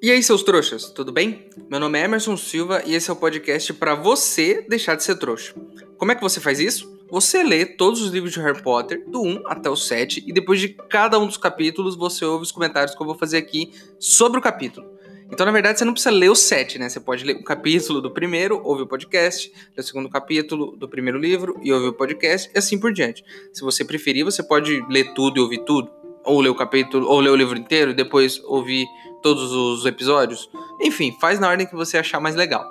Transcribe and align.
E 0.00 0.12
aí, 0.12 0.22
seus 0.22 0.44
trouxas, 0.44 0.90
tudo 0.90 1.10
bem? 1.10 1.46
Meu 1.68 1.80
nome 1.80 1.98
é 1.98 2.04
Emerson 2.04 2.36
Silva 2.36 2.80
e 2.86 2.94
esse 2.94 3.10
é 3.10 3.12
o 3.12 3.16
podcast 3.16 3.72
para 3.74 3.96
você 3.96 4.64
deixar 4.68 4.94
de 4.94 5.02
ser 5.02 5.16
trouxa. 5.16 5.52
Como 5.96 6.12
é 6.12 6.14
que 6.14 6.22
você 6.22 6.38
faz 6.38 6.60
isso? 6.60 6.96
Você 7.10 7.42
lê 7.42 7.66
todos 7.66 8.00
os 8.00 8.12
livros 8.12 8.32
de 8.32 8.38
Harry 8.38 8.62
Potter, 8.62 9.02
do 9.08 9.20
1 9.20 9.42
até 9.46 9.68
o 9.68 9.74
7, 9.74 10.22
e 10.24 10.32
depois 10.32 10.60
de 10.60 10.68
cada 10.68 11.18
um 11.18 11.26
dos 11.26 11.36
capítulos 11.36 11.96
você 11.96 12.24
ouve 12.24 12.44
os 12.44 12.52
comentários 12.52 12.94
que 12.94 13.02
eu 13.02 13.06
vou 13.06 13.16
fazer 13.16 13.38
aqui 13.38 13.72
sobre 13.98 14.38
o 14.38 14.42
capítulo. 14.42 14.86
Então, 15.32 15.44
na 15.44 15.50
verdade, 15.50 15.80
você 15.80 15.84
não 15.84 15.92
precisa 15.92 16.14
ler 16.14 16.30
o 16.30 16.34
7, 16.36 16.78
né? 16.78 16.88
Você 16.88 17.00
pode 17.00 17.24
ler 17.24 17.36
um 17.36 17.42
capítulo 17.42 18.00
do 18.00 18.12
primeiro, 18.12 18.62
ouvir 18.64 18.82
o 18.82 18.86
podcast, 18.86 19.52
ler 19.76 19.82
o 19.82 19.84
segundo 19.84 20.08
capítulo 20.08 20.76
do 20.76 20.88
primeiro 20.88 21.18
livro 21.18 21.58
e 21.60 21.72
ouvir 21.72 21.88
o 21.88 21.92
podcast, 21.92 22.48
e 22.54 22.58
assim 22.58 22.78
por 22.78 22.92
diante. 22.92 23.24
Se 23.52 23.62
você 23.62 23.84
preferir, 23.84 24.24
você 24.24 24.44
pode 24.44 24.80
ler 24.88 25.12
tudo 25.12 25.38
e 25.38 25.40
ouvir 25.40 25.64
tudo, 25.64 25.90
ou 26.24 26.40
ler 26.40 26.50
o 26.50 26.54
capítulo, 26.54 27.08
ou 27.08 27.18
ler 27.18 27.30
o 27.30 27.36
livro 27.36 27.58
inteiro 27.58 27.90
e 27.90 27.94
depois 27.94 28.40
ouvir 28.44 28.86
todos 29.22 29.52
os 29.52 29.86
episódios. 29.86 30.48
Enfim, 30.80 31.16
faz 31.20 31.38
na 31.38 31.48
ordem 31.48 31.66
que 31.66 31.74
você 31.74 31.98
achar 31.98 32.20
mais 32.20 32.34
legal. 32.34 32.64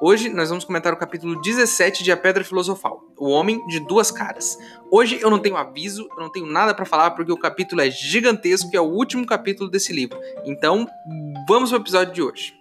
Hoje 0.00 0.28
nós 0.28 0.48
vamos 0.48 0.64
comentar 0.64 0.92
o 0.92 0.96
capítulo 0.96 1.40
17 1.40 2.04
de 2.04 2.12
A 2.12 2.16
Pedra 2.16 2.44
Filosofal, 2.44 3.02
O 3.16 3.30
Homem 3.30 3.64
de 3.66 3.80
Duas 3.80 4.10
Caras. 4.10 4.56
Hoje 4.90 5.18
eu 5.20 5.28
não 5.28 5.40
tenho 5.40 5.56
aviso, 5.56 6.08
eu 6.16 6.22
não 6.22 6.30
tenho 6.30 6.46
nada 6.46 6.72
para 6.72 6.84
falar 6.84 7.10
porque 7.12 7.32
o 7.32 7.36
capítulo 7.36 7.80
é 7.80 7.90
gigantesco 7.90 8.70
e 8.72 8.76
é 8.76 8.80
o 8.80 8.84
último 8.84 9.26
capítulo 9.26 9.68
desse 9.68 9.92
livro. 9.92 10.18
Então, 10.44 10.86
vamos 11.48 11.70
pro 11.70 11.80
episódio 11.80 12.14
de 12.14 12.22
hoje. 12.22 12.57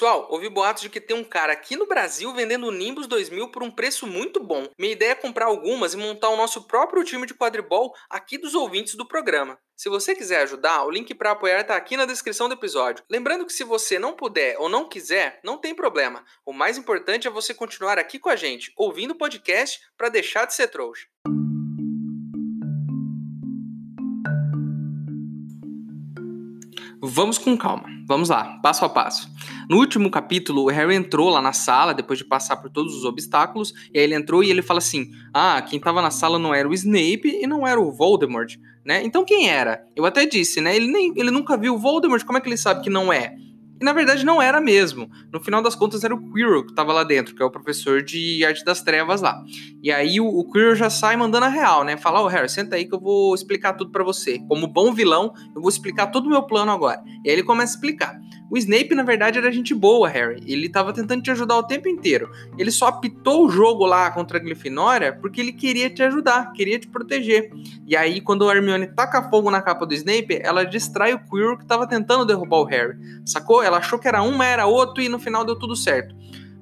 Pessoal, 0.00 0.28
ouvi 0.30 0.48
boatos 0.48 0.82
de 0.82 0.88
que 0.88 0.98
tem 0.98 1.14
um 1.14 1.22
cara 1.22 1.52
aqui 1.52 1.76
no 1.76 1.86
Brasil 1.86 2.32
vendendo 2.32 2.66
o 2.66 2.72
Nimbus 2.72 3.06
2000 3.06 3.50
por 3.50 3.62
um 3.62 3.70
preço 3.70 4.06
muito 4.06 4.42
bom. 4.42 4.66
Minha 4.78 4.94
ideia 4.94 5.10
é 5.10 5.14
comprar 5.14 5.44
algumas 5.44 5.92
e 5.92 5.98
montar 5.98 6.30
o 6.30 6.38
nosso 6.38 6.62
próprio 6.66 7.04
time 7.04 7.26
de 7.26 7.34
quadribol 7.34 7.94
aqui 8.08 8.38
dos 8.38 8.54
ouvintes 8.54 8.94
do 8.94 9.06
programa. 9.06 9.58
Se 9.76 9.90
você 9.90 10.14
quiser 10.14 10.40
ajudar, 10.40 10.86
o 10.86 10.90
link 10.90 11.14
para 11.14 11.32
apoiar 11.32 11.60
está 11.60 11.76
aqui 11.76 11.98
na 11.98 12.06
descrição 12.06 12.48
do 12.48 12.54
episódio. 12.54 13.04
Lembrando 13.10 13.44
que 13.44 13.52
se 13.52 13.62
você 13.62 13.98
não 13.98 14.14
puder 14.14 14.56
ou 14.58 14.70
não 14.70 14.88
quiser, 14.88 15.38
não 15.44 15.58
tem 15.58 15.74
problema. 15.74 16.24
O 16.46 16.52
mais 16.54 16.78
importante 16.78 17.28
é 17.28 17.30
você 17.30 17.52
continuar 17.52 17.98
aqui 17.98 18.18
com 18.18 18.30
a 18.30 18.36
gente, 18.36 18.72
ouvindo 18.78 19.10
o 19.10 19.18
podcast 19.18 19.80
para 19.98 20.08
deixar 20.08 20.46
de 20.46 20.54
ser 20.54 20.68
trouxa. 20.68 21.08
Vamos 27.12 27.38
com 27.38 27.56
calma. 27.56 27.88
Vamos 28.06 28.28
lá, 28.28 28.60
passo 28.62 28.84
a 28.84 28.88
passo. 28.88 29.28
No 29.68 29.78
último 29.78 30.08
capítulo, 30.12 30.62
o 30.62 30.68
Harry 30.68 30.94
entrou 30.94 31.28
lá 31.28 31.42
na 31.42 31.52
sala, 31.52 31.92
depois 31.92 32.20
de 32.20 32.24
passar 32.24 32.56
por 32.58 32.70
todos 32.70 32.94
os 32.94 33.04
obstáculos, 33.04 33.74
e 33.92 33.98
aí 33.98 34.04
ele 34.04 34.14
entrou 34.14 34.44
e 34.44 34.50
ele 34.50 34.62
fala 34.62 34.78
assim: 34.78 35.10
Ah, 35.34 35.60
quem 35.60 35.80
tava 35.80 36.00
na 36.00 36.12
sala 36.12 36.38
não 36.38 36.54
era 36.54 36.68
o 36.68 36.72
Snape 36.72 37.40
e 37.42 37.46
não 37.48 37.66
era 37.66 37.80
o 37.80 37.90
Voldemort, 37.90 38.54
né? 38.84 39.02
Então 39.04 39.24
quem 39.24 39.48
era? 39.48 39.84
Eu 39.96 40.04
até 40.04 40.24
disse, 40.24 40.60
né? 40.60 40.76
Ele, 40.76 40.86
nem, 40.86 41.12
ele 41.16 41.32
nunca 41.32 41.56
viu 41.56 41.74
o 41.74 41.78
Voldemort, 41.78 42.24
como 42.24 42.38
é 42.38 42.40
que 42.40 42.48
ele 42.48 42.56
sabe 42.56 42.80
que 42.80 42.90
não 42.90 43.12
é? 43.12 43.34
E 43.80 43.84
na 43.84 43.92
verdade 43.92 44.24
não 44.24 44.42
era 44.42 44.60
mesmo. 44.60 45.10
No 45.32 45.40
final 45.40 45.62
das 45.62 45.74
contas 45.74 46.04
era 46.04 46.14
o 46.14 46.32
Quirrell 46.32 46.66
que 46.66 46.74
tava 46.74 46.92
lá 46.92 47.02
dentro, 47.02 47.34
que 47.34 47.42
é 47.42 47.46
o 47.46 47.50
professor 47.50 48.02
de 48.02 48.44
arte 48.44 48.64
das 48.64 48.82
trevas 48.82 49.22
lá. 49.22 49.42
E 49.82 49.90
aí 49.90 50.20
o, 50.20 50.26
o 50.26 50.50
Quirrell 50.50 50.74
já 50.74 50.90
sai 50.90 51.16
mandando 51.16 51.46
a 51.46 51.48
real, 51.48 51.82
né? 51.82 51.96
Fala, 51.96 52.20
ô 52.20 52.24
oh, 52.24 52.28
Harry, 52.28 52.48
senta 52.48 52.76
aí 52.76 52.84
que 52.84 52.94
eu 52.94 53.00
vou 53.00 53.34
explicar 53.34 53.72
tudo 53.72 53.90
para 53.90 54.04
você. 54.04 54.38
Como 54.40 54.66
bom 54.66 54.92
vilão, 54.92 55.32
eu 55.54 55.62
vou 55.62 55.70
explicar 55.70 56.08
todo 56.08 56.26
o 56.26 56.28
meu 56.28 56.42
plano 56.42 56.70
agora. 56.70 57.02
E 57.24 57.30
aí 57.30 57.36
ele 57.36 57.42
começa 57.42 57.72
a 57.72 57.76
explicar. 57.76 58.20
O 58.50 58.58
Snape, 58.58 58.96
na 58.96 59.04
verdade, 59.04 59.38
era 59.38 59.52
gente 59.52 59.72
boa, 59.72 60.08
Harry. 60.08 60.42
Ele 60.44 60.68
tava 60.68 60.92
tentando 60.92 61.22
te 61.22 61.30
ajudar 61.30 61.56
o 61.56 61.62
tempo 61.62 61.88
inteiro. 61.88 62.30
Ele 62.58 62.72
só 62.72 62.88
apitou 62.88 63.46
o 63.46 63.48
jogo 63.48 63.86
lá 63.86 64.10
contra 64.10 64.38
a 64.38 64.40
Grifinória 64.40 65.12
porque 65.12 65.40
ele 65.40 65.52
queria 65.52 65.88
te 65.88 66.02
ajudar, 66.02 66.52
queria 66.52 66.76
te 66.76 66.88
proteger. 66.88 67.52
E 67.86 67.96
aí, 67.96 68.20
quando 68.20 68.48
a 68.48 68.54
Hermione 68.54 68.88
taca 68.88 69.22
fogo 69.30 69.52
na 69.52 69.62
capa 69.62 69.86
do 69.86 69.94
Snape, 69.94 70.40
ela 70.42 70.64
distrai 70.64 71.14
o 71.14 71.20
Quirrell 71.20 71.58
que 71.58 71.64
tava 71.64 71.86
tentando 71.86 72.26
derrubar 72.26 72.58
o 72.58 72.64
Harry. 72.64 72.98
Sacou? 73.24 73.62
Ela 73.62 73.78
achou 73.78 74.00
que 74.00 74.08
era 74.08 74.20
um, 74.20 74.42
era 74.42 74.66
outro 74.66 75.00
e 75.00 75.08
no 75.08 75.20
final 75.20 75.44
deu 75.44 75.56
tudo 75.56 75.76
certo. 75.76 76.12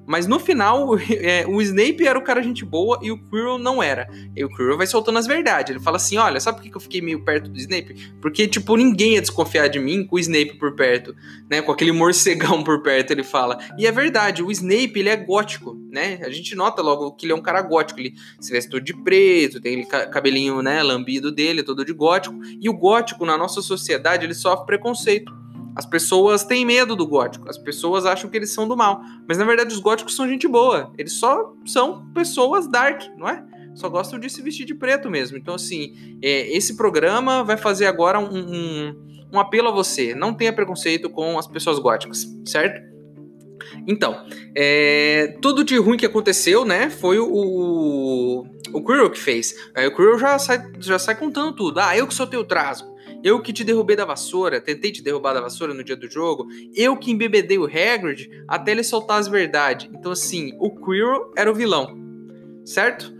Mas 0.09 0.25
no 0.25 0.39
final, 0.39 0.97
é, 1.07 1.45
o 1.45 1.61
Snape 1.61 2.07
era 2.07 2.17
o 2.17 2.23
cara 2.23 2.41
gente 2.41 2.65
boa 2.65 2.97
e 2.99 3.11
o 3.11 3.17
Quirrell 3.29 3.59
não 3.59 3.81
era. 3.81 4.09
E 4.35 4.43
o 4.43 4.49
Quirrell 4.49 4.75
vai 4.75 4.87
soltando 4.87 5.19
as 5.19 5.27
verdades. 5.27 5.69
Ele 5.69 5.79
fala 5.79 5.97
assim: 5.97 6.17
olha, 6.17 6.39
sabe 6.39 6.57
por 6.57 6.67
que 6.67 6.75
eu 6.75 6.81
fiquei 6.81 6.99
meio 6.99 7.23
perto 7.23 7.47
do 7.47 7.59
Snape? 7.59 8.11
Porque, 8.19 8.47
tipo, 8.47 8.75
ninguém 8.75 9.13
ia 9.13 9.21
desconfiar 9.21 9.67
de 9.67 9.77
mim 9.77 10.03
com 10.03 10.15
o 10.15 10.19
Snape 10.19 10.57
por 10.57 10.75
perto, 10.75 11.15
né? 11.47 11.61
Com 11.61 11.71
aquele 11.71 11.91
morcegão 11.91 12.63
por 12.63 12.81
perto, 12.81 13.11
ele 13.11 13.23
fala. 13.23 13.59
E 13.77 13.85
é 13.85 13.91
verdade, 13.91 14.41
o 14.41 14.49
Snape, 14.49 14.93
ele 14.95 15.09
é 15.09 15.15
gótico, 15.15 15.79
né? 15.91 16.17
A 16.23 16.29
gente 16.31 16.55
nota 16.55 16.81
logo 16.81 17.11
que 17.11 17.27
ele 17.27 17.33
é 17.33 17.35
um 17.35 17.41
cara 17.41 17.61
gótico. 17.61 17.99
Ele 17.99 18.15
se 18.39 18.51
veste 18.51 18.71
todo 18.71 18.81
de 18.81 18.95
preto, 19.03 19.61
tem 19.61 19.87
cabelinho, 19.87 20.63
né, 20.63 20.81
lambido 20.81 21.31
dele, 21.31 21.61
todo 21.61 21.85
de 21.85 21.93
gótico. 21.93 22.35
E 22.59 22.67
o 22.67 22.73
gótico, 22.73 23.27
na 23.27 23.37
nossa 23.37 23.61
sociedade, 23.61 24.25
ele 24.25 24.33
sofre 24.33 24.65
preconceito. 24.65 25.31
As 25.79 25.85
pessoas 25.85 26.43
têm 26.43 26.65
medo 26.65 26.93
do 26.93 27.07
gótico, 27.07 27.49
as 27.49 27.57
pessoas 27.57 28.05
acham 28.05 28.29
que 28.29 28.35
eles 28.35 28.51
são 28.51 28.67
do 28.67 28.75
mal. 28.75 29.01
Mas 29.25 29.37
na 29.37 29.45
verdade 29.45 29.73
os 29.73 29.79
góticos 29.79 30.13
são 30.13 30.27
gente 30.27 30.45
boa. 30.45 30.91
Eles 30.97 31.13
só 31.13 31.53
são 31.65 32.05
pessoas 32.13 32.69
dark, 32.69 33.03
não 33.17 33.29
é? 33.29 33.41
Só 33.75 33.87
gostam 33.87 34.19
de 34.19 34.29
se 34.29 34.41
vestir 34.41 34.65
de 34.65 34.75
preto 34.75 35.09
mesmo. 35.09 35.37
Então, 35.37 35.55
assim, 35.55 36.19
é, 36.21 36.53
esse 36.53 36.75
programa 36.75 37.45
vai 37.45 37.55
fazer 37.55 37.85
agora 37.85 38.19
um, 38.19 38.27
um, 38.29 39.27
um 39.31 39.39
apelo 39.39 39.69
a 39.69 39.71
você. 39.71 40.13
Não 40.13 40.33
tenha 40.33 40.51
preconceito 40.51 41.09
com 41.09 41.39
as 41.39 41.47
pessoas 41.47 41.79
góticas, 41.79 42.27
certo? 42.45 42.81
Então, 43.87 44.25
é, 44.53 45.37
tudo 45.41 45.63
de 45.63 45.77
ruim 45.77 45.95
que 45.95 46.05
aconteceu, 46.05 46.65
né? 46.65 46.89
Foi 46.89 47.19
o, 47.19 48.43
o 48.73 48.83
Quirrell 48.83 49.09
que 49.09 49.19
fez. 49.19 49.55
Aí 49.73 49.87
o 49.87 49.95
Quirrell 49.95 50.19
já 50.19 50.37
sai, 50.37 50.61
já 50.77 50.99
sai 50.99 51.15
contando 51.15 51.55
tudo. 51.55 51.79
Ah, 51.79 51.95
eu 51.95 52.05
que 52.05 52.13
soltei 52.13 52.37
o 52.37 52.43
trasgo. 52.43 52.98
Eu 53.23 53.41
que 53.41 53.51
te 53.51 53.63
derrubei 53.63 53.95
da 53.95 54.05
vassoura, 54.05 54.61
tentei 54.61 54.91
te 54.91 55.03
derrubar 55.03 55.33
da 55.33 55.41
vassoura 55.41 55.73
no 55.73 55.83
dia 55.83 55.95
do 55.95 56.09
jogo. 56.09 56.47
Eu 56.75 56.95
que 56.95 57.11
embebedei 57.11 57.57
o 57.57 57.65
Hagrid 57.65 58.29
até 58.47 58.71
ele 58.71 58.83
soltar 58.83 59.19
as 59.19 59.27
verdades. 59.27 59.89
Então, 59.93 60.11
assim, 60.11 60.51
o 60.59 60.69
Quirrell 60.69 61.31
era 61.35 61.51
o 61.51 61.55
vilão, 61.55 61.97
certo? 62.65 63.13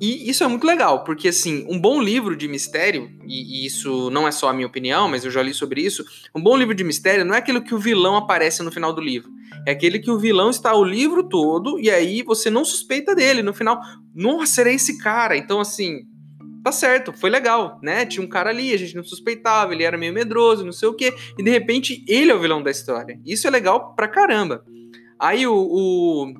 E 0.00 0.28
isso 0.28 0.44
é 0.44 0.46
muito 0.46 0.66
legal, 0.66 1.04
porque 1.04 1.28
assim, 1.28 1.64
um 1.70 1.80
bom 1.80 2.02
livro 2.02 2.36
de 2.36 2.46
mistério, 2.46 3.10
e, 3.26 3.62
e, 3.62 3.66
isso 3.66 4.10
não 4.10 4.28
é 4.28 4.30
só 4.30 4.50
a 4.50 4.52
minha 4.52 4.66
opinião, 4.66 5.08
mas 5.08 5.24
eu 5.24 5.30
já 5.30 5.42
li 5.42 5.54
sobre 5.54 5.80
isso, 5.80 6.04
um 6.34 6.42
bom 6.42 6.54
livro 6.54 6.74
de 6.74 6.84
mistério 6.84 7.24
não 7.24 7.34
é 7.34 7.38
aquilo 7.38 7.62
que 7.62 7.74
o 7.74 7.78
vilão 7.78 8.14
aparece 8.14 8.62
no 8.62 8.70
final 8.70 8.92
do 8.92 9.00
livro. 9.00 9.30
É 9.66 9.70
aquele 9.70 9.98
que 9.98 10.10
o 10.10 10.18
vilão 10.18 10.50
está 10.50 10.74
o 10.74 10.84
livro 10.84 11.26
todo, 11.26 11.80
e 11.80 11.90
aí 11.90 12.22
você 12.22 12.50
não 12.50 12.64
suspeita 12.64 13.14
dele. 13.14 13.42
No 13.42 13.54
final, 13.54 13.80
nossa, 14.14 14.60
era 14.60 14.70
esse 14.70 14.98
cara. 14.98 15.36
Então, 15.36 15.60
assim, 15.60 16.06
tá 16.66 16.72
certo, 16.72 17.12
foi 17.12 17.30
legal, 17.30 17.78
né? 17.80 18.04
Tinha 18.04 18.24
um 18.24 18.28
cara 18.28 18.50
ali, 18.50 18.74
a 18.74 18.76
gente 18.76 18.96
não 18.96 19.04
suspeitava, 19.04 19.72
ele 19.72 19.84
era 19.84 19.96
meio 19.96 20.12
medroso, 20.12 20.64
não 20.64 20.72
sei 20.72 20.88
o 20.88 20.94
quê, 20.94 21.14
e 21.38 21.42
de 21.42 21.48
repente 21.48 22.04
ele 22.08 22.32
é 22.32 22.34
o 22.34 22.40
vilão 22.40 22.60
da 22.60 22.72
história. 22.72 23.20
Isso 23.24 23.46
é 23.46 23.50
legal 23.50 23.94
pra 23.94 24.08
caramba. 24.08 24.64
Aí 25.16 25.46
o, 25.46 25.54
o 25.54 26.34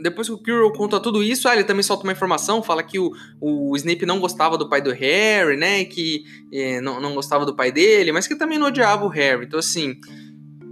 depois 0.00 0.28
que 0.28 0.34
o 0.34 0.38
Quirrell 0.38 0.72
conta 0.72 1.00
tudo 1.00 1.24
isso, 1.24 1.48
ah, 1.48 1.54
ele 1.54 1.64
também 1.64 1.82
solta 1.82 2.04
uma 2.04 2.12
informação, 2.12 2.62
fala 2.62 2.84
que 2.84 3.00
o, 3.00 3.10
o 3.40 3.76
Snape 3.76 4.06
não 4.06 4.20
gostava 4.20 4.56
do 4.56 4.68
pai 4.68 4.80
do 4.80 4.92
Harry, 4.92 5.56
né? 5.56 5.84
Que 5.86 6.22
é, 6.52 6.80
não, 6.80 7.00
não 7.00 7.12
gostava 7.12 7.44
do 7.44 7.56
pai 7.56 7.72
dele, 7.72 8.12
mas 8.12 8.28
que 8.28 8.36
também 8.36 8.58
não 8.58 8.68
odiava 8.68 9.04
o 9.04 9.08
Harry. 9.08 9.44
Então, 9.44 9.58
assim, 9.58 9.96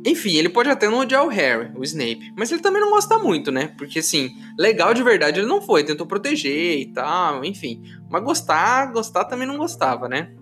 enfim, 0.05 0.37
ele 0.37 0.49
pode 0.49 0.71
até 0.71 0.89
não 0.89 1.01
odiar 1.01 1.25
o 1.25 1.29
Harry, 1.29 1.71
o 1.77 1.83
Snape, 1.85 2.33
mas 2.37 2.51
ele 2.51 2.63
também 2.63 2.81
não 2.81 2.91
gosta 2.91 3.19
muito, 3.19 3.51
né? 3.51 3.73
Porque, 3.77 3.99
assim, 3.99 4.31
legal 4.59 4.95
de 4.95 5.03
verdade 5.03 5.41
ele 5.41 5.49
não 5.49 5.61
foi, 5.61 5.85
tentou 5.85 6.07
proteger 6.07 6.79
e 6.81 6.87
tal, 6.87 7.45
enfim. 7.45 7.83
Mas 8.09 8.23
gostar, 8.23 8.93
gostar 8.93 9.27
também 9.27 9.47
não 9.47 9.59
gostava, 9.59 10.09
né? 10.09 10.33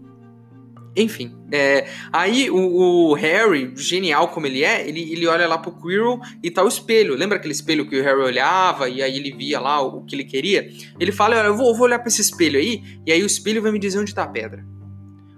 Enfim, 0.96 1.32
é, 1.52 1.86
aí 2.12 2.50
o, 2.50 2.56
o, 2.56 3.14
Harry, 3.14 3.72
genial 3.76 4.28
como 4.28 4.46
ele 4.46 4.64
é, 4.64 4.88
ele, 4.88 5.12
ele 5.12 5.26
olha 5.28 5.46
lá 5.46 5.56
pro 5.56 5.70
Quirrell 5.70 6.18
e 6.42 6.50
tá 6.50 6.64
o 6.64 6.68
espelho. 6.68 7.14
Lembra 7.14 7.36
aquele 7.38 7.52
espelho 7.52 7.88
que 7.88 8.00
o 8.00 8.02
Harry 8.02 8.20
olhava 8.20 8.88
e 8.88 9.00
aí 9.00 9.16
ele 9.16 9.32
via 9.32 9.60
lá 9.60 9.80
o, 9.80 9.98
o 9.98 10.04
que 10.04 10.16
ele 10.16 10.24
queria? 10.24 10.68
Ele 10.98 11.12
fala, 11.12 11.38
olha, 11.38 11.48
eu 11.48 11.56
vou, 11.56 11.68
eu 11.68 11.74
vou 11.74 11.84
olhar 11.84 12.00
para 12.00 12.08
esse 12.08 12.20
espelho 12.20 12.58
aí 12.58 12.82
e 13.06 13.12
aí 13.12 13.22
o 13.22 13.26
espelho 13.26 13.62
vai 13.62 13.70
me 13.70 13.78
dizer 13.78 14.00
onde 14.00 14.14
tá 14.14 14.24
a 14.24 14.28
pedra. 14.28 14.64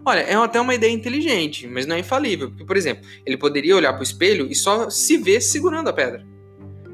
Olha, 0.04 0.20
é 0.20 0.34
até 0.34 0.60
uma 0.60 0.74
ideia 0.74 0.92
inteligente, 0.92 1.66
mas 1.66 1.86
não 1.86 1.96
é 1.96 1.98
infalível. 1.98 2.48
Porque, 2.48 2.64
por 2.64 2.76
exemplo, 2.76 3.04
ele 3.26 3.36
poderia 3.36 3.76
olhar 3.76 3.92
para 3.92 4.00
o 4.00 4.04
espelho 4.04 4.46
e 4.50 4.54
só 4.54 4.88
se 4.88 5.18
ver 5.18 5.40
segurando 5.40 5.88
a 5.88 5.92
pedra. 5.92 6.26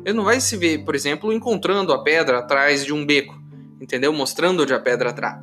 Ele 0.04 0.16
não 0.16 0.24
vai 0.24 0.40
se 0.40 0.56
ver, 0.56 0.84
por 0.84 0.94
exemplo, 0.94 1.32
encontrando 1.32 1.92
a 1.92 2.02
pedra 2.02 2.38
atrás 2.38 2.84
de 2.84 2.92
um 2.92 3.04
beco, 3.04 3.34
entendeu? 3.80 4.12
Mostrando 4.12 4.62
onde 4.62 4.72
a 4.72 4.78
pedra 4.78 5.12
tá. 5.12 5.40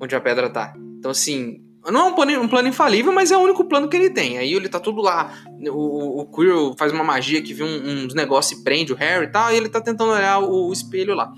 Onde 0.00 0.14
a 0.14 0.20
pedra 0.20 0.50
tá. 0.50 0.74
Então, 0.98 1.10
assim, 1.10 1.60
Não 1.90 2.00
é 2.00 2.04
um 2.10 2.14
plano, 2.14 2.40
um 2.40 2.48
plano 2.48 2.68
infalível, 2.68 3.12
mas 3.12 3.32
é 3.32 3.36
o 3.36 3.40
único 3.40 3.64
plano 3.64 3.88
que 3.88 3.96
ele 3.96 4.10
tem. 4.10 4.38
Aí 4.38 4.52
ele 4.52 4.68
tá 4.68 4.78
tudo 4.78 5.02
lá. 5.02 5.32
O, 5.68 6.20
o 6.20 6.26
Quirrell 6.26 6.74
faz 6.78 6.92
uma 6.92 7.02
magia 7.02 7.42
que 7.42 7.52
vê 7.52 7.64
um, 7.64 8.04
uns 8.04 8.14
negócios 8.14 8.60
e 8.60 8.62
prende 8.62 8.92
o 8.92 8.96
Harry 8.96 9.26
e 9.26 9.32
tal. 9.32 9.52
E 9.52 9.56
ele 9.56 9.68
tá 9.68 9.80
tentando 9.80 10.12
olhar 10.12 10.38
o, 10.38 10.68
o 10.68 10.72
espelho 10.72 11.14
lá. 11.14 11.32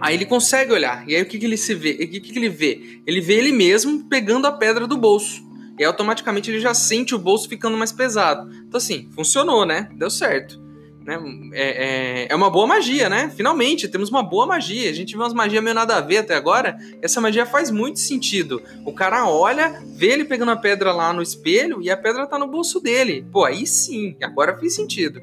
Aí 0.00 0.14
ele 0.14 0.26
consegue 0.26 0.72
olhar. 0.72 1.08
E 1.08 1.14
aí 1.14 1.22
o 1.22 1.26
que, 1.26 1.38
que 1.38 1.46
ele 1.46 1.56
se 1.56 1.74
vê? 1.74 1.92
O 1.92 2.08
que, 2.08 2.20
que 2.20 2.38
ele 2.38 2.48
vê? 2.48 3.00
Ele 3.06 3.20
vê 3.20 3.34
ele 3.34 3.52
mesmo 3.52 4.04
pegando 4.04 4.46
a 4.46 4.52
pedra 4.52 4.86
do 4.86 4.96
bolso. 4.96 5.42
E 5.78 5.84
automaticamente 5.84 6.50
ele 6.50 6.60
já 6.60 6.74
sente 6.74 7.14
o 7.14 7.18
bolso 7.18 7.48
ficando 7.48 7.76
mais 7.76 7.92
pesado. 7.92 8.50
Então, 8.66 8.78
assim, 8.78 9.08
funcionou, 9.14 9.64
né? 9.64 9.88
Deu 9.94 10.10
certo. 10.10 10.60
Né? 11.08 11.18
É, 11.54 12.24
é, 12.24 12.26
é, 12.28 12.36
uma 12.36 12.50
boa 12.50 12.66
magia, 12.66 13.08
né? 13.08 13.32
Finalmente, 13.34 13.88
temos 13.88 14.10
uma 14.10 14.22
boa 14.22 14.46
magia. 14.46 14.90
A 14.90 14.92
gente 14.92 15.16
vê 15.16 15.22
umas 15.22 15.32
magias 15.32 15.62
meio 15.62 15.74
nada 15.74 15.96
a 15.96 16.00
ver 16.02 16.18
até 16.18 16.34
agora. 16.34 16.76
Essa 17.00 17.20
magia 17.20 17.46
faz 17.46 17.70
muito 17.70 17.98
sentido. 17.98 18.60
O 18.84 18.92
cara 18.92 19.26
olha, 19.26 19.82
vê 19.96 20.08
ele 20.08 20.24
pegando 20.24 20.50
a 20.50 20.56
pedra 20.56 20.92
lá 20.92 21.12
no 21.12 21.22
espelho 21.22 21.80
e 21.80 21.90
a 21.90 21.96
pedra 21.96 22.26
tá 22.26 22.38
no 22.38 22.46
bolso 22.46 22.78
dele. 22.78 23.24
Pô, 23.32 23.44
aí 23.44 23.66
sim, 23.66 24.16
agora 24.20 24.58
fez 24.58 24.74
sentido. 24.74 25.22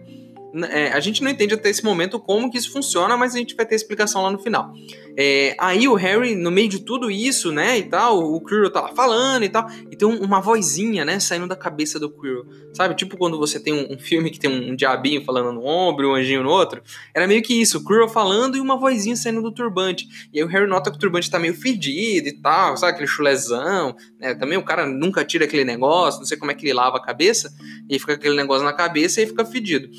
É, 0.69 0.93
a 0.93 0.99
gente 0.99 1.21
não 1.21 1.29
entende 1.29 1.53
até 1.53 1.69
esse 1.69 1.83
momento 1.83 2.19
como 2.19 2.49
que 2.49 2.57
isso 2.57 2.71
funciona, 2.71 3.17
mas 3.17 3.35
a 3.35 3.37
gente 3.37 3.55
vai 3.55 3.65
ter 3.65 3.75
explicação 3.75 4.21
lá 4.21 4.31
no 4.31 4.39
final. 4.39 4.73
É, 5.17 5.55
aí 5.59 5.87
o 5.87 5.95
Harry, 5.95 6.35
no 6.35 6.49
meio 6.49 6.69
de 6.69 6.79
tudo 6.79 7.11
isso, 7.11 7.51
né, 7.51 7.77
e 7.77 7.83
tal, 7.83 8.19
o 8.19 8.39
Quirrell 8.41 8.71
tá 8.71 8.81
lá 8.81 8.89
falando 8.95 9.43
e 9.43 9.49
tal, 9.49 9.67
e 9.91 9.95
tem 9.95 10.07
uma 10.07 10.39
vozinha, 10.39 11.03
né, 11.03 11.19
saindo 11.19 11.47
da 11.47 11.55
cabeça 11.55 11.99
do 11.99 12.09
Quirrell, 12.09 12.45
sabe? 12.73 12.95
Tipo 12.95 13.17
quando 13.17 13.37
você 13.37 13.59
tem 13.59 13.73
um, 13.73 13.93
um 13.93 13.97
filme 13.97 14.29
que 14.29 14.39
tem 14.39 14.49
um, 14.49 14.71
um, 14.71 14.75
diabinho 14.75 15.23
falando 15.25 15.51
no 15.51 15.65
ombro, 15.65 16.09
um 16.09 16.15
anjinho 16.15 16.43
no 16.43 16.49
outro. 16.49 16.81
Era 17.13 17.27
meio 17.27 17.41
que 17.41 17.59
isso, 17.59 17.79
o 17.79 17.85
Quirrell 17.85 18.07
falando 18.07 18.55
e 18.55 18.59
uma 18.59 18.77
vozinha 18.77 19.15
saindo 19.15 19.41
do 19.41 19.51
turbante. 19.51 20.07
E 20.33 20.39
aí 20.39 20.45
o 20.45 20.47
Harry 20.47 20.67
nota 20.67 20.89
que 20.89 20.97
o 20.97 20.99
turbante 20.99 21.29
tá 21.29 21.39
meio 21.39 21.53
fedido 21.53 22.27
e 22.27 22.41
tal, 22.41 22.77
sabe? 22.77 22.93
Aquele 22.93 23.07
chulezão, 23.07 23.95
né? 24.19 24.35
Também 24.35 24.57
o 24.57 24.63
cara 24.63 24.85
nunca 24.85 25.25
tira 25.25 25.45
aquele 25.45 25.65
negócio, 25.65 26.19
não 26.19 26.25
sei 26.25 26.37
como 26.37 26.51
é 26.51 26.53
que 26.53 26.65
ele 26.65 26.73
lava 26.73 26.97
a 26.97 27.01
cabeça, 27.01 27.53
e 27.89 27.99
fica 27.99 28.13
aquele 28.13 28.35
negócio 28.35 28.63
na 28.63 28.73
cabeça 28.73 29.21
e 29.21 29.27
fica 29.27 29.45
fedido. 29.45 29.89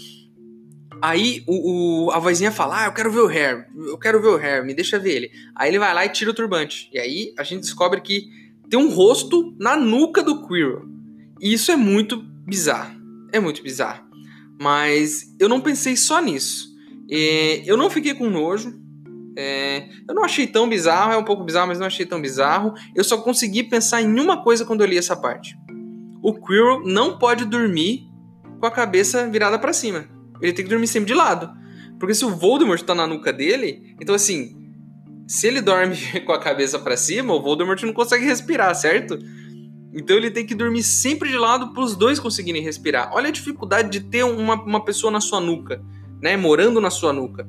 Aí 1.03 1.43
o, 1.47 2.07
o, 2.07 2.11
a 2.11 2.19
vozinha 2.19 2.51
fala: 2.51 2.83
Ah, 2.83 2.87
eu 2.87 2.93
quero 2.93 3.11
ver 3.11 3.21
o 3.21 3.27
Harry, 3.27 3.65
eu 3.75 3.99
quero 3.99 4.21
ver 4.21 4.29
o 4.29 4.37
Harry, 4.37 4.67
me 4.67 4.75
deixa 4.75 4.99
ver 4.99 5.17
ele. 5.17 5.31
Aí 5.55 5.71
ele 5.71 5.79
vai 5.79 5.93
lá 5.93 6.05
e 6.05 6.09
tira 6.09 6.31
o 6.31 6.35
turbante. 6.35 6.89
E 6.93 6.99
aí 6.99 7.35
a 7.39 7.43
gente 7.43 7.61
descobre 7.61 8.01
que 8.01 8.29
tem 8.69 8.79
um 8.79 8.91
rosto 8.91 9.55
na 9.59 9.77
nuca 9.77 10.23
do 10.23 10.47
Quirrell. 10.47 10.85
E 11.41 11.53
isso 11.53 11.71
é 11.71 11.77
muito 11.77 12.23
bizarro. 12.47 12.97
É 13.33 13.39
muito 13.39 13.63
bizarro. 13.63 14.05
Mas 14.61 15.35
eu 15.39 15.49
não 15.49 15.61
pensei 15.61 15.97
só 15.97 16.21
nisso. 16.21 16.75
É, 17.11 17.63
eu 17.67 17.77
não 17.77 17.91
fiquei 17.91 18.15
com 18.15 18.31
nojo. 18.31 18.75
É, 19.39 19.89
eu 20.09 20.15
não 20.15 20.25
achei 20.25 20.47
tão 20.47 20.67
bizarro, 20.67 21.13
é 21.13 21.17
um 21.17 21.25
pouco 21.25 21.45
bizarro, 21.45 21.69
mas 21.69 21.79
não 21.79 21.87
achei 21.87 22.07
tão 22.07 22.21
bizarro. 22.21 22.73
Eu 22.95 23.05
só 23.05 23.19
consegui 23.19 23.63
pensar 23.63 24.01
em 24.01 24.19
uma 24.19 24.43
coisa 24.43 24.65
quando 24.65 24.81
eu 24.81 24.87
li 24.87 24.97
essa 24.97 25.15
parte. 25.15 25.57
O 26.23 26.33
Quirrell 26.35 26.83
não 26.85 27.19
pode 27.19 27.45
dormir 27.45 28.09
com 28.59 28.67
a 28.67 28.71
cabeça 28.71 29.29
virada 29.29 29.59
para 29.59 29.75
cima. 29.75 30.16
Ele 30.41 30.53
tem 30.53 30.65
que 30.65 30.71
dormir 30.71 30.87
sempre 30.87 31.09
de 31.09 31.15
lado. 31.15 31.51
Porque 31.99 32.15
se 32.15 32.25
o 32.25 32.31
Voldemort 32.31 32.81
tá 32.83 32.95
na 32.95 33.07
nuca 33.07 33.33
dele, 33.33 33.95
então 34.01 34.15
assim, 34.15 34.57
se 35.27 35.47
ele 35.47 35.61
dorme 35.61 35.97
com 36.25 36.33
a 36.33 36.41
cabeça 36.41 36.79
para 36.79 36.97
cima, 36.97 37.35
o 37.35 37.43
Voldemort 37.43 37.83
não 37.83 37.93
consegue 37.93 38.25
respirar, 38.25 38.75
certo? 38.75 39.19
Então 39.93 40.17
ele 40.17 40.31
tem 40.31 40.45
que 40.45 40.55
dormir 40.55 40.83
sempre 40.83 41.31
de 41.31 41.39
lado 41.39 41.73
para 41.73 41.83
os 41.83 41.97
dois 41.97 42.21
conseguirem 42.21 42.63
respirar. 42.63 43.11
Olha 43.15 43.29
a 43.29 43.33
dificuldade 43.33 43.91
de 43.91 44.01
ter 44.01 44.25
uma, 44.25 44.55
uma 44.63 44.85
pessoa 44.85 45.11
na 45.11 45.21
sua 45.21 45.41
nuca, 45.41 45.83
né? 46.23 46.37
Morando 46.37 46.81
na 46.81 46.91
sua 46.91 47.13
nuca. 47.13 47.49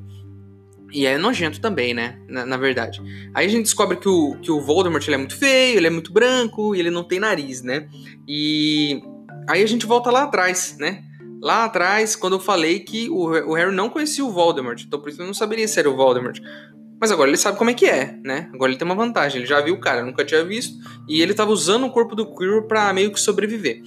E 0.93 1.05
é 1.05 1.17
nojento 1.17 1.59
também, 1.59 1.93
né? 1.93 2.17
Na, 2.29 2.45
na, 2.45 2.55
verdade. 2.55 3.01
Aí 3.33 3.45
a 3.45 3.49
gente 3.49 3.63
descobre 3.63 3.97
que 3.97 4.07
o, 4.07 4.37
que 4.41 4.49
o 4.49 4.61
Voldemort 4.61 5.05
ele 5.05 5.15
é 5.15 5.17
muito 5.17 5.37
feio, 5.37 5.77
ele 5.77 5.87
é 5.87 5.89
muito 5.89 6.13
branco 6.13 6.73
e 6.73 6.79
ele 6.79 6.89
não 6.89 7.03
tem 7.03 7.19
nariz, 7.19 7.61
né? 7.61 7.89
E 8.25 9.01
aí 9.49 9.61
a 9.61 9.67
gente 9.67 9.85
volta 9.85 10.09
lá 10.09 10.23
atrás, 10.23 10.77
né? 10.79 11.03
Lá 11.41 11.65
atrás, 11.65 12.15
quando 12.15 12.33
eu 12.33 12.39
falei 12.39 12.79
que 12.79 13.09
o, 13.09 13.29
o 13.49 13.53
Harry 13.53 13.73
não 13.73 13.89
conhecia 13.89 14.25
o 14.25 14.31
Voldemort, 14.31 14.81
então 14.83 14.99
por 14.99 15.09
isso 15.09 15.21
ele 15.21 15.27
não 15.27 15.33
saberia 15.33 15.67
se 15.67 15.79
era 15.79 15.89
o 15.89 15.95
Voldemort. 15.95 16.39
Mas 16.99 17.11
agora 17.11 17.29
ele 17.29 17.37
sabe 17.37 17.57
como 17.57 17.69
é 17.69 17.73
que 17.73 17.85
é, 17.85 18.17
né? 18.23 18.49
Agora 18.53 18.71
ele 18.71 18.79
tem 18.79 18.85
uma 18.85 18.95
vantagem, 18.95 19.37
ele 19.39 19.47
já 19.47 19.61
viu 19.61 19.75
o 19.75 19.79
cara, 19.79 20.03
nunca 20.03 20.25
tinha 20.25 20.43
visto, 20.43 20.75
e 21.07 21.21
ele 21.21 21.33
tava 21.33 21.51
usando 21.51 21.85
o 21.85 21.91
corpo 21.91 22.15
do 22.15 22.25
Quirrell 22.35 22.63
pra 22.63 22.91
meio 22.91 23.11
que 23.11 23.19
sobreviver. 23.19 23.81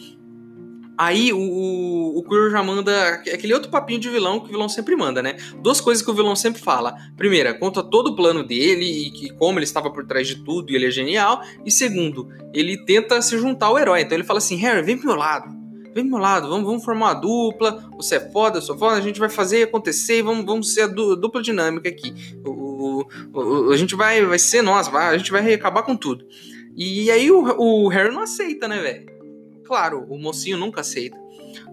Aí 0.96 1.32
o, 1.32 2.18
o 2.18 2.22
Quirrell 2.22 2.50
já 2.50 2.62
manda 2.62 3.14
aquele 3.14 3.54
outro 3.54 3.70
papinho 3.70 3.98
de 3.98 4.10
vilão 4.10 4.38
que 4.38 4.46
o 4.46 4.50
vilão 4.50 4.68
sempre 4.68 4.94
manda, 4.94 5.22
né? 5.22 5.34
Duas 5.60 5.80
coisas 5.80 6.04
que 6.04 6.10
o 6.10 6.14
vilão 6.14 6.36
sempre 6.36 6.60
fala. 6.60 6.94
Primeira, 7.16 7.54
conta 7.54 7.82
todo 7.82 8.08
o 8.08 8.16
plano 8.16 8.44
dele 8.44 8.84
e 8.84 9.10
que, 9.10 9.30
como 9.30 9.58
ele 9.58 9.64
estava 9.64 9.90
por 9.90 10.06
trás 10.06 10.28
de 10.28 10.44
tudo 10.44 10.70
e 10.70 10.76
ele 10.76 10.86
é 10.86 10.90
genial. 10.90 11.40
E 11.64 11.70
segundo, 11.70 12.28
ele 12.52 12.84
tenta 12.84 13.20
se 13.22 13.38
juntar 13.38 13.66
ao 13.66 13.78
herói. 13.78 14.02
Então 14.02 14.14
ele 14.14 14.24
fala 14.24 14.38
assim: 14.38 14.56
Harry, 14.56 14.82
vem 14.82 14.98
pro 14.98 15.06
meu 15.06 15.16
lado 15.16 15.59
vem 15.94 16.04
pro 16.04 16.12
meu 16.12 16.18
lado, 16.18 16.48
vamos, 16.48 16.66
vamos 16.66 16.84
formar 16.84 17.06
uma 17.06 17.14
dupla, 17.14 17.90
você 17.96 18.16
é 18.16 18.30
foda, 18.30 18.58
eu 18.58 18.62
sou 18.62 18.78
foda, 18.78 18.96
a 18.96 19.00
gente 19.00 19.18
vai 19.18 19.28
fazer 19.28 19.64
acontecer 19.64 20.18
e 20.18 20.22
vamos, 20.22 20.44
vamos 20.44 20.74
ser 20.74 20.82
a 20.82 20.86
dupla 20.86 21.42
dinâmica 21.42 21.88
aqui. 21.88 22.14
O, 22.44 22.50
o, 22.50 23.06
o, 23.32 23.70
a 23.70 23.76
gente 23.76 23.94
vai, 23.94 24.24
vai 24.24 24.38
ser 24.38 24.62
nós, 24.62 24.88
vai, 24.88 25.14
a 25.14 25.18
gente 25.18 25.30
vai 25.30 25.52
acabar 25.52 25.82
com 25.82 25.96
tudo. 25.96 26.26
E 26.76 27.10
aí 27.10 27.30
o, 27.30 27.42
o 27.58 27.88
Harry 27.88 28.12
não 28.12 28.22
aceita, 28.22 28.68
né, 28.68 28.80
velho? 28.80 29.06
Claro, 29.64 30.06
o 30.08 30.18
mocinho 30.18 30.56
nunca 30.56 30.80
aceita. 30.80 31.18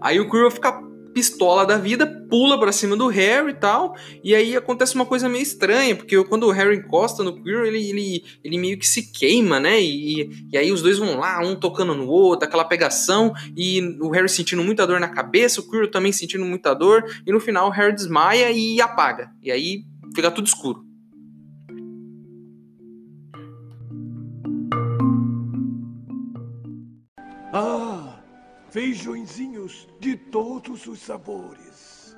Aí 0.00 0.20
o 0.20 0.28
Quirrell 0.30 0.50
fica 0.50 0.80
pistola 1.18 1.66
da 1.66 1.76
vida, 1.76 2.06
pula 2.30 2.56
para 2.60 2.70
cima 2.70 2.96
do 2.96 3.08
Harry 3.08 3.50
e 3.50 3.54
tal, 3.54 3.96
e 4.22 4.36
aí 4.36 4.54
acontece 4.54 4.94
uma 4.94 5.04
coisa 5.04 5.28
meio 5.28 5.42
estranha, 5.42 5.96
porque 5.96 6.22
quando 6.22 6.44
o 6.44 6.52
Harry 6.52 6.76
encosta 6.76 7.24
no 7.24 7.42
Quirrell, 7.42 7.66
ele, 7.66 7.90
ele, 7.90 8.24
ele 8.44 8.56
meio 8.56 8.78
que 8.78 8.86
se 8.86 9.10
queima, 9.10 9.58
né, 9.58 9.82
e, 9.82 10.46
e 10.52 10.56
aí 10.56 10.70
os 10.70 10.80
dois 10.80 10.96
vão 10.96 11.18
lá, 11.18 11.40
um 11.40 11.56
tocando 11.56 11.92
no 11.92 12.06
outro, 12.06 12.46
aquela 12.46 12.64
pegação, 12.64 13.32
e 13.56 13.98
o 14.00 14.10
Harry 14.10 14.28
sentindo 14.28 14.62
muita 14.62 14.86
dor 14.86 15.00
na 15.00 15.08
cabeça, 15.08 15.60
o 15.60 15.68
Quirrell 15.68 15.90
também 15.90 16.12
sentindo 16.12 16.44
muita 16.44 16.72
dor, 16.72 17.04
e 17.26 17.32
no 17.32 17.40
final 17.40 17.66
o 17.66 17.72
Harry 17.72 17.92
desmaia 17.92 18.52
e 18.52 18.80
apaga, 18.80 19.32
e 19.42 19.50
aí 19.50 19.82
fica 20.14 20.30
tudo 20.30 20.46
escuro. 20.46 20.87
Feijõezinhos 28.70 29.88
de 29.98 30.16
todos 30.16 30.86
os 30.86 31.00
sabores. 31.00 32.16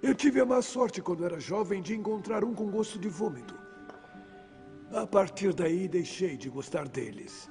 Eu 0.00 0.14
tive 0.14 0.40
a 0.40 0.46
má 0.46 0.62
sorte 0.62 1.02
quando 1.02 1.24
era 1.24 1.40
jovem 1.40 1.82
de 1.82 1.94
encontrar 1.94 2.44
um 2.44 2.54
com 2.54 2.70
gosto 2.70 2.98
de 2.98 3.08
vômito. 3.08 3.58
A 4.92 5.06
partir 5.06 5.52
daí, 5.52 5.88
deixei 5.88 6.36
de 6.36 6.48
gostar 6.48 6.88
deles. 6.88 7.50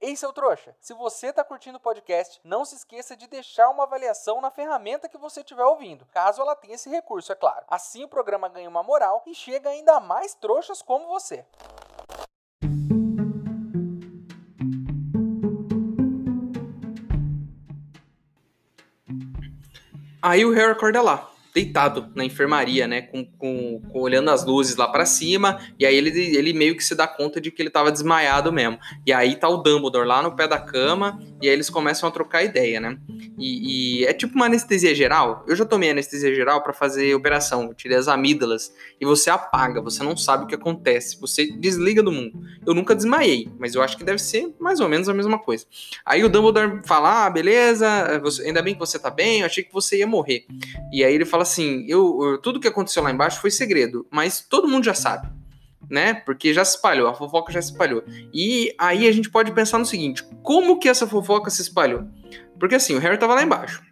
Ei, 0.00 0.16
seu 0.16 0.32
trouxa, 0.32 0.74
se 0.80 0.94
você 0.94 1.28
está 1.28 1.44
curtindo 1.44 1.76
o 1.76 1.80
podcast, 1.80 2.40
não 2.42 2.64
se 2.64 2.74
esqueça 2.74 3.14
de 3.14 3.26
deixar 3.26 3.68
uma 3.68 3.84
avaliação 3.84 4.40
na 4.40 4.50
ferramenta 4.50 5.08
que 5.08 5.18
você 5.18 5.40
estiver 5.40 5.64
ouvindo, 5.64 6.06
caso 6.06 6.40
ela 6.40 6.56
tenha 6.56 6.74
esse 6.74 6.88
recurso, 6.88 7.30
é 7.30 7.34
claro. 7.34 7.64
Assim 7.68 8.02
o 8.02 8.08
programa 8.08 8.48
ganha 8.48 8.68
uma 8.68 8.82
moral 8.82 9.22
e 9.26 9.34
chega 9.34 9.68
ainda 9.68 10.00
mais 10.00 10.34
trouxas 10.34 10.80
como 10.80 11.06
você. 11.06 11.44
Aí 20.22 20.44
o 20.44 20.52
Harry 20.52 20.72
acorda 20.72 21.00
lá, 21.00 21.30
deitado 21.54 22.10
na 22.14 22.24
enfermaria, 22.24 22.86
né? 22.86 23.02
Com, 23.02 23.24
com, 23.24 23.80
com 23.90 24.00
olhando 24.00 24.30
as 24.30 24.44
luzes 24.44 24.76
lá 24.76 24.88
para 24.88 25.04
cima. 25.04 25.60
E 25.78 25.84
aí 25.84 25.94
ele, 25.94 26.10
ele 26.36 26.52
meio 26.52 26.76
que 26.76 26.84
se 26.84 26.94
dá 26.94 27.06
conta 27.06 27.40
de 27.40 27.50
que 27.50 27.60
ele 27.60 27.70
tava 27.70 27.90
desmaiado 27.90 28.52
mesmo. 28.52 28.78
E 29.06 29.12
aí 29.12 29.36
tá 29.36 29.48
o 29.48 29.58
Dumbledore 29.58 30.06
lá 30.06 30.22
no 30.22 30.34
pé 30.34 30.46
da 30.46 30.58
cama. 30.58 31.20
E 31.42 31.48
aí 31.48 31.52
eles 31.52 31.70
começam 31.70 32.08
a 32.08 32.12
trocar 32.12 32.44
ideia, 32.44 32.80
né? 32.80 32.98
E, 33.38 34.00
e 34.00 34.04
é 34.04 34.12
tipo 34.12 34.34
uma 34.34 34.46
anestesia 34.46 34.94
geral. 34.94 35.44
Eu 35.48 35.56
já 35.56 35.64
tomei 35.64 35.90
anestesia 35.90 36.34
geral 36.34 36.62
para 36.62 36.72
fazer 36.72 37.14
operação. 37.14 37.64
Eu 37.64 37.74
tirei 37.74 37.96
as 37.96 38.08
amígdalas. 38.08 38.72
E 39.00 39.04
você 39.04 39.30
apaga, 39.30 39.80
você 39.80 40.02
não 40.02 40.16
sabe 40.16 40.44
o 40.44 40.46
que 40.46 40.54
acontece. 40.54 41.20
Você 41.20 41.46
desliga 41.46 42.02
do 42.02 42.12
mundo. 42.12 42.40
Eu 42.66 42.74
nunca 42.74 42.94
desmaiei, 42.94 43.50
mas 43.58 43.74
eu 43.74 43.82
acho 43.82 43.96
que 43.96 44.04
deve 44.04 44.18
ser 44.18 44.54
mais 44.60 44.80
ou 44.80 44.88
menos 44.88 45.08
a 45.08 45.14
mesma 45.14 45.38
coisa. 45.38 45.66
Aí 46.04 46.22
o 46.22 46.28
Dumbledore 46.28 46.80
fala: 46.86 47.26
Ah, 47.26 47.30
beleza, 47.30 48.20
você, 48.22 48.46
ainda 48.46 48.62
bem 48.62 48.74
que 48.74 48.80
você 48.80 48.98
tá 48.98 49.10
bem, 49.10 49.40
eu 49.40 49.46
achei 49.46 49.64
que 49.64 49.72
você 49.72 49.98
ia 49.98 50.06
morrer. 50.06 50.44
E 50.92 51.02
aí 51.02 51.14
ele 51.14 51.24
fala 51.24 51.39
assim: 51.42 51.84
eu, 51.88 52.18
eu 52.22 52.38
tudo 52.38 52.60
que 52.60 52.68
aconteceu 52.68 53.02
lá 53.02 53.10
embaixo 53.10 53.40
foi 53.40 53.50
segredo, 53.50 54.06
mas 54.10 54.40
todo 54.40 54.68
mundo 54.68 54.84
já 54.84 54.94
sabe 54.94 55.28
né? 55.90 56.14
Porque 56.14 56.54
já 56.54 56.64
se 56.64 56.76
espalhou, 56.76 57.08
a 57.08 57.14
fofoca 57.14 57.52
já 57.52 57.60
se 57.60 57.72
espalhou. 57.72 58.04
E 58.32 58.72
aí 58.78 59.08
a 59.08 59.12
gente 59.12 59.28
pode 59.28 59.50
pensar 59.52 59.76
no 59.76 59.84
seguinte: 59.84 60.24
como 60.42 60.78
que 60.78 60.88
essa 60.88 61.06
fofoca 61.06 61.50
se 61.50 61.60
espalhou? 61.60 62.04
Porque 62.58 62.76
assim, 62.76 62.94
o 62.94 62.98
Harry 63.00 63.18
tava 63.18 63.34
lá 63.34 63.42
embaixo. 63.42 63.82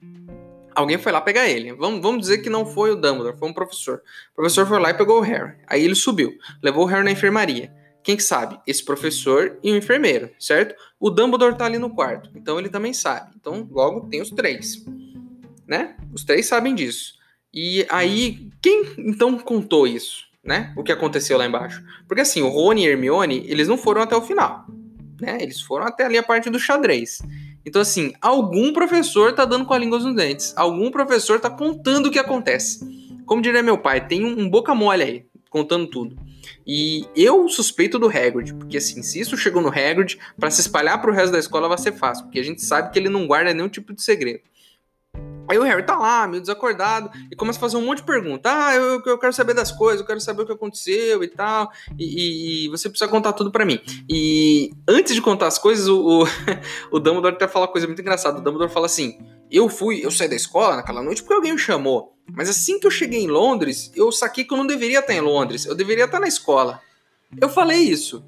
Alguém 0.75 0.97
foi 0.97 1.11
lá 1.11 1.21
pegar 1.21 1.49
ele. 1.49 1.73
Vamos, 1.73 2.01
vamos 2.01 2.21
dizer 2.21 2.39
que 2.39 2.49
não 2.49 2.65
foi 2.65 2.93
o 2.93 2.97
Dumbledore, 2.97 3.37
foi 3.37 3.49
um 3.49 3.53
professor. 3.53 4.01
O 4.33 4.37
professor 4.37 4.65
foi 4.65 4.79
lá 4.79 4.91
e 4.91 4.95
pegou 4.95 5.19
o 5.19 5.23
Harry. 5.23 5.57
Aí 5.67 5.85
ele 5.85 5.97
subiu, 5.97 6.39
levou 6.63 6.85
o 6.85 6.87
Harry 6.87 7.03
na 7.03 7.11
enfermaria. 7.11 7.73
Quem 8.05 8.17
que 8.17 8.23
sabe? 8.23 8.61
Esse 8.65 8.85
professor 8.85 9.59
e 9.61 9.73
o 9.73 9.77
enfermeiro, 9.77 10.31
certo? 10.39 10.77
O 11.01 11.11
Dumbledore 11.11 11.57
tá 11.57 11.65
ali 11.65 11.79
no 11.79 11.91
quarto, 11.91 12.31
então 12.35 12.59
ele 12.59 12.69
também 12.69 12.93
sabe. 12.93 13.33
Então, 13.37 13.69
logo 13.71 14.09
tem 14.09 14.23
os 14.23 14.31
três, 14.31 14.85
né? 15.67 15.97
Os 16.13 16.25
três 16.25 16.47
sabem 16.47 16.75
disso. 16.75 17.18
E 17.53 17.87
aí, 17.89 18.51
quem 18.63 18.85
então 18.99 19.39
contou 19.39 19.87
isso? 19.87 20.29
né? 20.49 20.73
O 20.77 20.83
que 20.83 20.91
aconteceu 20.91 21.37
lá 21.37 21.47
embaixo. 21.47 21.85
Porque 22.07 22.23
assim, 22.23 22.41
o 22.41 22.49
Rony 22.49 22.83
e 22.83 22.89
Hermione, 22.89 23.45
eles 23.47 23.69
não 23.69 23.77
foram 23.77 24.01
até 24.01 24.17
o 24.17 24.23
final. 24.23 24.67
né? 25.21 25.39
Eles 25.41 25.61
foram 25.61 25.87
até 25.87 26.07
ali 26.07 26.17
a 26.17 26.23
parte 26.23 26.49
do 26.49 26.59
xadrez. 26.59 27.19
Então, 27.67 27.83
assim, 27.83 28.13
algum 28.21 28.73
professor 28.73 29.35
tá 29.35 29.45
dando 29.45 29.67
com 29.67 29.75
a 29.75 29.79
língua 29.79 29.99
nos 29.99 30.15
dentes. 30.15 30.55
Algum 30.57 30.91
professor 30.91 31.39
tá 31.39 31.51
contando 31.51 32.07
o 32.07 32.11
que 32.11 32.19
acontece. 32.19 32.81
Como 33.27 33.43
diria 33.43 33.63
meu 33.63 33.77
pai, 33.77 34.07
tem 34.07 34.25
um, 34.25 34.49
boca 34.49 34.75
mole 34.75 35.03
aí, 35.03 35.27
contando 35.51 35.87
tudo. 35.87 36.17
E 36.67 37.05
eu 37.15 37.47
suspeito 37.49 37.99
do 37.99 38.07
Hagrid, 38.07 38.55
porque 38.55 38.79
assim, 38.79 39.03
se 39.03 39.21
isso 39.21 39.37
chegou 39.37 39.61
no 39.61 39.69
Hagrid, 39.69 40.19
para 40.39 40.51
se 40.51 40.63
espalhar 40.63 41.01
pro 41.03 41.13
resto 41.13 41.33
da 41.33 41.39
escola 41.39 41.69
vai 41.69 41.77
ser 41.77 41.93
fácil, 41.93 42.25
porque 42.25 42.39
a 42.39 42.45
gente 42.45 42.63
sabe 42.63 42.91
que 42.91 42.99
ele 42.99 43.11
não 43.11 43.27
guarda 43.27 43.53
nenhum 43.53 43.69
tipo 43.69 43.93
de 43.93 44.03
segredo. 44.03 44.41
Aí 45.49 45.59
o 45.59 45.63
Harry 45.63 45.83
tá 45.83 45.97
lá, 45.97 46.27
meio 46.27 46.41
desacordado, 46.41 47.11
e 47.31 47.37
começa 47.37 47.59
a 47.59 47.61
fazer 47.61 47.77
um 47.77 47.85
monte 47.85 47.99
de 47.99 48.05
perguntas. 48.05 48.53
Ah, 48.53 48.75
eu, 48.75 49.03
eu 49.05 49.19
quero 49.19 49.33
saber 49.33 49.55
das 49.55 49.73
coisas, 49.73 50.01
eu 50.01 50.07
quero 50.07 50.21
saber 50.21 50.43
o 50.43 50.47
que 50.47 50.53
aconteceu 50.53 51.25
e 51.25 51.29
tal. 51.29 51.71
E, 51.99 52.67
e 52.67 52.69
você 52.69 52.89
precisa 52.89 53.11
contar 53.11 53.33
tudo 53.33 53.51
para 53.51 53.65
mim. 53.65 53.81
E 54.09 54.71
antes 54.87 55.15
de 55.15 55.23
contar 55.23 55.47
as 55.47 55.59
coisas, 55.59 55.89
o, 55.89 56.23
o, 56.23 56.27
o 56.93 57.01
Dumbledore 57.01 57.35
até 57.35 57.49
fala 57.49 57.67
uma 57.67 57.73
coisa 57.73 57.87
muito 57.87 58.01
engraçada. 58.03 58.39
O 58.39 58.43
Dumbledore 58.43 58.73
fala 58.73 58.87
assim: 58.87 59.19
Eu 59.51 59.69
fui, 59.69 60.05
eu 60.05 60.11
saí 60.11 60.29
da 60.29 60.37
escola 60.37 60.77
naquela 60.77 61.03
noite 61.03 61.23
porque 61.23 61.35
alguém 61.35 61.53
me 61.53 61.59
chamou. 61.59 62.15
Mas 62.31 62.49
assim 62.49 62.79
que 62.79 62.87
eu 62.87 62.91
cheguei 62.91 63.21
em 63.21 63.29
Londres, 63.29 63.91
eu 63.97 64.13
saquei 64.13 64.45
que 64.45 64.53
eu 64.53 64.59
não 64.59 64.67
deveria 64.67 64.99
estar 64.99 65.15
em 65.15 65.21
Londres, 65.21 65.65
eu 65.65 65.75
deveria 65.75 66.05
estar 66.05 66.21
na 66.21 66.29
escola. 66.29 66.81
Eu 67.41 67.49
falei 67.49 67.81
isso 67.81 68.23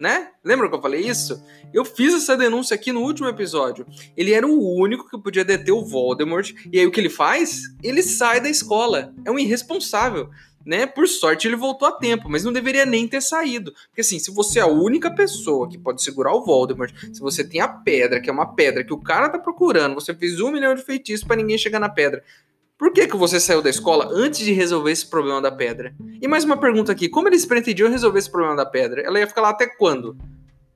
né? 0.00 0.28
Lembra 0.42 0.68
que 0.68 0.74
eu 0.74 0.80
falei 0.80 1.06
isso? 1.06 1.44
Eu 1.74 1.84
fiz 1.84 2.14
essa 2.14 2.34
denúncia 2.34 2.74
aqui 2.74 2.90
no 2.90 3.02
último 3.02 3.28
episódio. 3.28 3.86
Ele 4.16 4.32
era 4.32 4.46
o 4.46 4.74
único 4.74 5.08
que 5.08 5.22
podia 5.22 5.44
deter 5.44 5.72
o 5.72 5.84
Voldemort. 5.84 6.52
E 6.72 6.80
aí 6.80 6.86
o 6.86 6.90
que 6.90 6.98
ele 6.98 7.10
faz? 7.10 7.64
Ele 7.82 8.02
sai 8.02 8.40
da 8.40 8.48
escola. 8.48 9.12
É 9.26 9.30
um 9.30 9.38
irresponsável. 9.38 10.30
Né? 10.64 10.86
Por 10.86 11.08
sorte 11.08 11.48
ele 11.48 11.56
voltou 11.56 11.88
a 11.88 11.92
tempo, 11.92 12.28
mas 12.28 12.44
não 12.44 12.52
deveria 12.52 12.86
nem 12.86 13.06
ter 13.06 13.20
saído. 13.20 13.72
Porque 13.88 14.00
assim, 14.00 14.18
se 14.18 14.30
você 14.30 14.58
é 14.58 14.62
a 14.62 14.66
única 14.66 15.10
pessoa 15.10 15.68
que 15.68 15.78
pode 15.78 16.02
segurar 16.02 16.34
o 16.34 16.44
Voldemort, 16.44 16.92
se 17.12 17.20
você 17.20 17.42
tem 17.42 17.60
a 17.60 17.68
pedra, 17.68 18.20
que 18.20 18.28
é 18.28 18.32
uma 18.32 18.54
pedra 18.54 18.84
que 18.84 18.92
o 18.92 19.00
cara 19.00 19.28
tá 19.28 19.38
procurando, 19.38 19.94
você 19.94 20.14
fez 20.14 20.40
um 20.40 20.50
milhão 20.50 20.74
de 20.74 20.82
feitiços 20.82 21.26
para 21.26 21.36
ninguém 21.36 21.56
chegar 21.56 21.80
na 21.80 21.88
pedra. 21.88 22.22
Por 22.80 22.94
que, 22.94 23.06
que 23.06 23.14
você 23.14 23.38
saiu 23.38 23.60
da 23.60 23.68
escola 23.68 24.08
antes 24.10 24.40
de 24.40 24.52
resolver 24.52 24.90
esse 24.90 25.06
problema 25.06 25.38
da 25.38 25.52
pedra? 25.52 25.94
E 26.18 26.26
mais 26.26 26.44
uma 26.44 26.56
pergunta 26.56 26.90
aqui: 26.90 27.10
como 27.10 27.28
eles 27.28 27.44
pretendiam 27.44 27.90
resolver 27.90 28.18
esse 28.18 28.30
problema 28.30 28.56
da 28.56 28.64
pedra? 28.64 29.02
Ela 29.02 29.20
ia 29.20 29.26
ficar 29.26 29.42
lá 29.42 29.50
até 29.50 29.66
quando? 29.66 30.16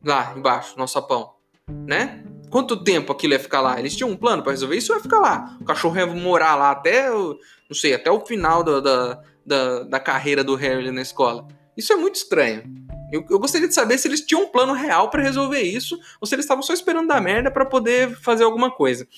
Lá 0.05 0.35
embaixo, 0.37 0.79
no 0.79 0.87
sapão, 0.87 1.33
né? 1.67 2.23
Quanto 2.51 2.85
tempo 2.85 3.11
aquilo 3.11 3.33
ia 3.33 3.41
ficar 3.41 3.63
lá? 3.63 3.79
Eles 3.79 3.97
tinham 3.97 4.11
um 4.11 4.17
plano 4.17 4.43
para 4.43 4.53
resolver 4.53 4.77
isso 4.77 4.93
ou 4.93 4.99
ia 4.99 5.03
ficar 5.03 5.19
lá? 5.19 5.57
O 5.59 5.65
cachorro 5.65 5.97
ia 5.97 6.07
morar 6.07 6.57
lá 6.57 6.73
até, 6.73 7.09
não 7.09 7.39
sei, 7.73 7.95
até 7.95 8.11
o 8.11 8.21
final 8.21 8.63
da, 8.63 8.81
da, 8.81 9.23
da, 9.47 9.83
da 9.85 9.99
carreira 9.99 10.45
do 10.45 10.57
Harry 10.57 10.91
na 10.91 11.01
escola. 11.01 11.49
Isso 11.75 11.91
é 11.91 11.97
muito 11.97 12.17
estranho. 12.17 12.65
Eu, 13.11 13.25
eu, 13.31 13.39
gostaria 13.39 13.67
de 13.67 13.75
saber 13.75 13.97
se 13.97 14.09
eles 14.09 14.21
tinham 14.21 14.43
um 14.43 14.49
plano 14.49 14.75
real 14.75 15.09
para 15.09 15.23
resolver 15.23 15.63
isso 15.63 15.99
ou 16.21 16.27
se 16.27 16.35
eles 16.35 16.45
estavam 16.45 16.63
só 16.63 16.75
esperando 16.75 17.09
dar 17.09 17.23
merda 17.23 17.51
para 17.51 17.65
poder 17.65 18.15
fazer 18.21 18.45
alguma 18.45 18.71
coisa. 18.71 19.09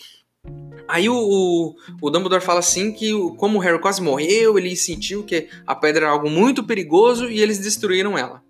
Aí 0.89 1.09
o, 1.09 1.15
o, 1.15 1.75
o, 2.01 2.11
Dumbledore 2.11 2.43
fala 2.43 2.61
assim 2.61 2.93
que 2.93 3.13
como 3.37 3.59
o 3.59 3.61
Harry 3.61 3.81
quase 3.81 4.01
morreu, 4.01 4.59
ele 4.59 4.77
sentiu 4.77 5.25
que 5.25 5.49
a 5.67 5.75
pedra 5.75 6.07
era 6.07 6.13
algo 6.13 6.31
muito 6.31 6.65
perigoso 6.65 7.29
e 7.29 7.41
eles 7.41 7.59
destruíram 7.59 8.17
ela. 8.17 8.43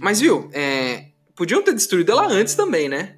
Mas 0.00 0.20
viu, 0.20 0.48
é, 0.52 1.06
podiam 1.34 1.62
ter 1.62 1.74
destruído 1.74 2.12
ela 2.12 2.26
antes 2.26 2.54
também, 2.54 2.88
né? 2.88 3.16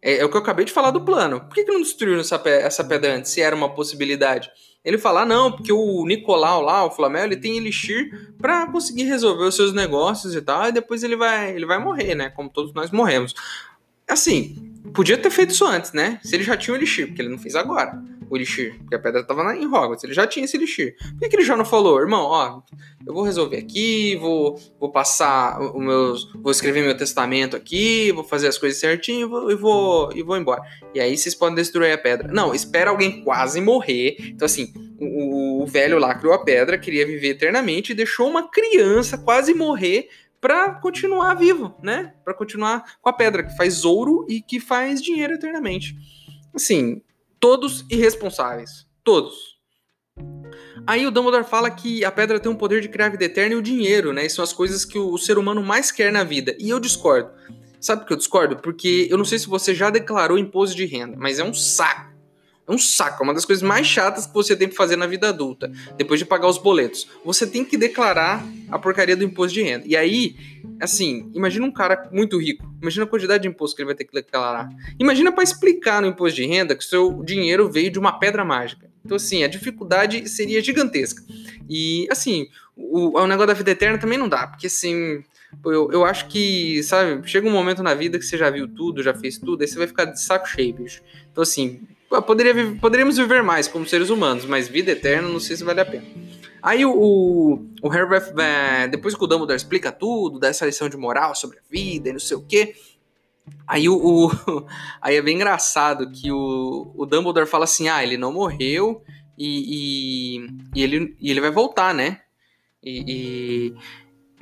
É, 0.00 0.18
é, 0.18 0.24
o 0.24 0.30
que 0.30 0.36
eu 0.36 0.40
acabei 0.40 0.64
de 0.64 0.72
falar 0.72 0.90
do 0.90 1.04
plano. 1.04 1.40
Por 1.40 1.54
que, 1.54 1.64
que 1.64 1.72
não 1.72 1.82
destruíram 1.82 2.20
essa, 2.20 2.40
essa 2.46 2.84
pedra 2.84 3.16
antes, 3.16 3.30
se 3.32 3.40
era 3.40 3.54
uma 3.54 3.74
possibilidade? 3.74 4.50
Ele 4.84 4.96
fala, 4.96 5.22
ah, 5.22 5.26
não, 5.26 5.52
porque 5.52 5.72
o 5.72 6.04
Nicolau 6.06 6.62
lá, 6.62 6.84
o 6.84 6.90
Flamel, 6.90 7.24
ele 7.24 7.36
tem 7.36 7.56
Elixir 7.56 8.32
para 8.38 8.70
conseguir 8.70 9.04
resolver 9.04 9.44
os 9.44 9.56
seus 9.56 9.72
negócios 9.72 10.34
e 10.34 10.40
tal, 10.40 10.68
e 10.68 10.72
depois 10.72 11.02
ele 11.02 11.16
vai, 11.16 11.54
ele 11.54 11.66
vai 11.66 11.78
morrer, 11.78 12.14
né? 12.14 12.30
Como 12.30 12.48
todos 12.48 12.72
nós 12.72 12.90
morremos. 12.90 13.34
Assim, 14.08 14.67
podia 14.92 15.18
ter 15.18 15.30
feito 15.30 15.50
isso 15.50 15.64
antes, 15.64 15.92
né? 15.92 16.20
Se 16.22 16.34
ele 16.34 16.44
já 16.44 16.56
tinha 16.56 16.74
o 16.74 16.76
Elixir, 16.76 17.06
porque 17.06 17.22
ele 17.22 17.28
não 17.28 17.38
fez 17.38 17.54
agora 17.54 18.00
o 18.30 18.36
Elixir, 18.36 18.76
porque 18.78 18.94
a 18.94 18.98
pedra 18.98 19.24
tava 19.24 19.56
em 19.56 19.66
Hogwarts, 19.66 20.04
ele 20.04 20.12
já 20.12 20.26
tinha 20.26 20.44
esse 20.44 20.56
Elixir. 20.56 20.96
Por 21.12 21.20
que, 21.20 21.28
que 21.28 21.36
ele 21.36 21.44
já 21.44 21.56
não 21.56 21.64
falou, 21.64 21.98
irmão, 21.98 22.24
ó, 22.24 22.60
eu 23.06 23.14
vou 23.14 23.22
resolver 23.22 23.56
aqui, 23.56 24.16
vou, 24.16 24.60
vou 24.78 24.90
passar 24.90 25.60
o 25.60 25.80
meus, 25.80 26.30
vou 26.34 26.52
escrever 26.52 26.82
meu 26.82 26.96
testamento 26.96 27.56
aqui, 27.56 28.12
vou 28.12 28.24
fazer 28.24 28.48
as 28.48 28.58
coisas 28.58 28.78
certinho 28.78 29.22
e 29.22 29.24
vou, 29.24 29.50
e 29.50 29.54
vou, 29.54 30.12
e 30.14 30.22
vou 30.22 30.36
embora. 30.36 30.62
E 30.94 31.00
aí 31.00 31.16
vocês 31.16 31.34
podem 31.34 31.54
destruir 31.54 31.92
a 31.92 31.98
pedra. 31.98 32.28
Não, 32.32 32.54
espera 32.54 32.90
alguém 32.90 33.22
quase 33.22 33.60
morrer. 33.60 34.16
Então 34.20 34.46
assim, 34.46 34.72
o, 35.00 35.62
o 35.62 35.66
velho 35.66 35.98
lá 35.98 36.14
criou 36.14 36.34
a 36.34 36.44
pedra, 36.44 36.78
queria 36.78 37.06
viver 37.06 37.30
eternamente 37.30 37.92
e 37.92 37.94
deixou 37.94 38.28
uma 38.28 38.48
criança 38.48 39.16
quase 39.16 39.54
morrer 39.54 40.08
para 40.40 40.74
continuar 40.74 41.34
vivo, 41.34 41.74
né? 41.82 42.14
Para 42.24 42.34
continuar 42.34 42.84
com 43.00 43.08
a 43.08 43.12
pedra 43.12 43.42
que 43.42 43.56
faz 43.56 43.84
ouro 43.84 44.26
e 44.28 44.40
que 44.40 44.60
faz 44.60 45.02
dinheiro 45.02 45.34
eternamente. 45.34 45.96
Assim, 46.54 47.02
todos 47.40 47.84
irresponsáveis, 47.90 48.86
todos. 49.02 49.58
Aí 50.86 51.06
o 51.06 51.10
Dumbledore 51.10 51.44
fala 51.44 51.70
que 51.70 52.04
a 52.04 52.10
pedra 52.10 52.40
tem 52.40 52.50
um 52.50 52.56
poder 52.56 52.80
de 52.80 52.88
criar 52.88 53.10
vida 53.10 53.24
eterna 53.24 53.54
e 53.54 53.58
o 53.58 53.62
dinheiro, 53.62 54.12
né? 54.12 54.26
E 54.26 54.30
são 54.30 54.42
as 54.42 54.52
coisas 54.52 54.84
que 54.84 54.98
o 54.98 55.18
ser 55.18 55.38
humano 55.38 55.62
mais 55.62 55.90
quer 55.90 56.10
na 56.10 56.24
vida. 56.24 56.56
E 56.58 56.70
eu 56.70 56.80
discordo. 56.80 57.30
Sabe 57.80 58.00
por 58.00 58.08
que 58.08 58.12
eu 58.14 58.18
discordo? 58.18 58.56
Porque 58.56 59.06
eu 59.10 59.18
não 59.18 59.24
sei 59.24 59.38
se 59.38 59.46
você 59.46 59.74
já 59.74 59.90
declarou 59.90 60.38
imposto 60.38 60.76
de 60.76 60.84
renda, 60.84 61.16
mas 61.16 61.38
é 61.38 61.44
um 61.44 61.54
saco 61.54 62.07
é 62.68 62.72
um 62.72 62.78
saco, 62.78 63.22
é 63.22 63.24
uma 63.24 63.32
das 63.32 63.44
coisas 63.44 63.62
mais 63.62 63.86
chatas 63.86 64.26
que 64.26 64.34
você 64.34 64.54
tem 64.54 64.68
que 64.68 64.76
fazer 64.76 64.96
na 64.96 65.06
vida 65.06 65.28
adulta, 65.28 65.72
depois 65.96 66.20
de 66.20 66.26
pagar 66.26 66.48
os 66.48 66.58
boletos. 66.58 67.08
Você 67.24 67.46
tem 67.46 67.64
que 67.64 67.78
declarar 67.78 68.46
a 68.70 68.78
porcaria 68.78 69.16
do 69.16 69.24
imposto 69.24 69.54
de 69.54 69.62
renda. 69.62 69.84
E 69.86 69.96
aí, 69.96 70.36
assim, 70.80 71.30
imagina 71.34 71.64
um 71.64 71.72
cara 71.72 72.08
muito 72.12 72.38
rico, 72.38 72.70
imagina 72.80 73.04
a 73.04 73.08
quantidade 73.08 73.42
de 73.42 73.48
imposto 73.48 73.74
que 73.74 73.82
ele 73.82 73.86
vai 73.86 73.94
ter 73.94 74.04
que 74.04 74.12
declarar. 74.12 74.68
Imagina 74.98 75.32
para 75.32 75.42
explicar 75.42 76.02
no 76.02 76.08
imposto 76.08 76.36
de 76.36 76.46
renda 76.46 76.76
que 76.76 76.84
o 76.84 76.86
seu 76.86 77.22
dinheiro 77.24 77.70
veio 77.70 77.90
de 77.90 77.98
uma 77.98 78.18
pedra 78.18 78.44
mágica. 78.44 78.88
Então, 79.02 79.16
assim, 79.16 79.42
a 79.42 79.48
dificuldade 79.48 80.28
seria 80.28 80.62
gigantesca. 80.62 81.22
E, 81.68 82.06
assim, 82.10 82.48
o, 82.76 83.18
o 83.18 83.26
negócio 83.26 83.46
da 83.46 83.54
vida 83.54 83.70
eterna 83.70 83.96
também 83.96 84.18
não 84.18 84.28
dá, 84.28 84.46
porque, 84.46 84.66
assim, 84.66 85.22
eu, 85.64 85.90
eu 85.90 86.04
acho 86.04 86.28
que, 86.28 86.82
sabe, 86.82 87.26
chega 87.26 87.48
um 87.48 87.52
momento 87.52 87.82
na 87.82 87.94
vida 87.94 88.18
que 88.18 88.24
você 88.26 88.36
já 88.36 88.50
viu 88.50 88.68
tudo, 88.68 89.02
já 89.02 89.14
fez 89.14 89.38
tudo, 89.38 89.62
aí 89.62 89.68
você 89.68 89.78
vai 89.78 89.86
ficar 89.86 90.04
de 90.04 90.20
saco 90.20 90.46
cheio, 90.46 90.74
bicho. 90.74 91.00
Então, 91.32 91.42
assim, 91.42 91.80
Poderia, 92.08 92.74
poderíamos 92.80 93.18
viver 93.18 93.42
mais 93.42 93.68
como 93.68 93.86
seres 93.86 94.08
humanos, 94.08 94.46
mas 94.46 94.66
vida 94.66 94.92
eterna 94.92 95.28
não 95.28 95.38
sei 95.38 95.56
se 95.56 95.64
vale 95.64 95.80
a 95.80 95.84
pena. 95.84 96.06
Aí 96.62 96.84
o, 96.84 96.90
o, 96.90 97.54
o 97.82 97.88
vai, 97.88 98.88
depois 98.88 99.14
que 99.14 99.22
o 99.22 99.26
Dumbledore 99.26 99.56
explica 99.56 99.92
tudo, 99.92 100.38
dá 100.38 100.48
essa 100.48 100.66
lição 100.66 100.88
de 100.88 100.96
moral 100.96 101.34
sobre 101.34 101.58
a 101.58 101.62
vida 101.70 102.08
e 102.08 102.12
não 102.12 102.18
sei 102.18 102.36
o 102.36 102.42
que, 102.42 102.74
aí 103.66 103.88
o, 103.88 103.94
o, 103.94 104.30
aí 105.00 105.16
é 105.16 105.22
bem 105.22 105.36
engraçado 105.36 106.10
que 106.10 106.32
o, 106.32 106.90
o 106.96 107.06
Dumbledore 107.06 107.46
fala 107.46 107.64
assim, 107.64 107.88
ah, 107.88 108.02
ele 108.02 108.16
não 108.16 108.32
morreu 108.32 109.02
e, 109.36 110.36
e, 110.36 110.46
e 110.74 110.82
ele, 110.82 111.16
e 111.20 111.30
ele 111.30 111.40
vai 111.40 111.50
voltar, 111.50 111.94
né? 111.94 112.22
E, 112.82 113.04
e, 113.06 113.74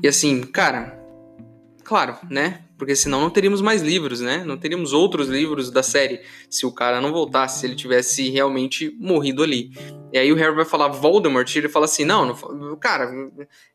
e 0.02 0.08
assim, 0.08 0.42
cara, 0.42 0.98
claro, 1.84 2.16
né? 2.30 2.62
Porque 2.78 2.94
senão 2.94 3.20
não 3.20 3.30
teríamos 3.30 3.62
mais 3.62 3.80
livros, 3.80 4.20
né? 4.20 4.44
Não 4.44 4.56
teríamos 4.56 4.92
outros 4.92 5.28
livros 5.28 5.70
da 5.70 5.82
série 5.82 6.20
se 6.50 6.66
o 6.66 6.72
cara 6.72 7.00
não 7.00 7.10
voltasse, 7.10 7.60
se 7.60 7.66
ele 7.66 7.74
tivesse 7.74 8.28
realmente 8.28 8.94
morrido 8.98 9.42
ali. 9.42 9.70
E 10.12 10.18
aí 10.18 10.30
o 10.30 10.36
Harry 10.36 10.54
vai 10.54 10.64
falar 10.64 10.88
Voldemort 10.88 11.54
e 11.54 11.58
ele 11.58 11.68
fala 11.68 11.86
assim: 11.86 12.04
não, 12.04 12.26
não 12.26 12.76
cara, 12.76 13.10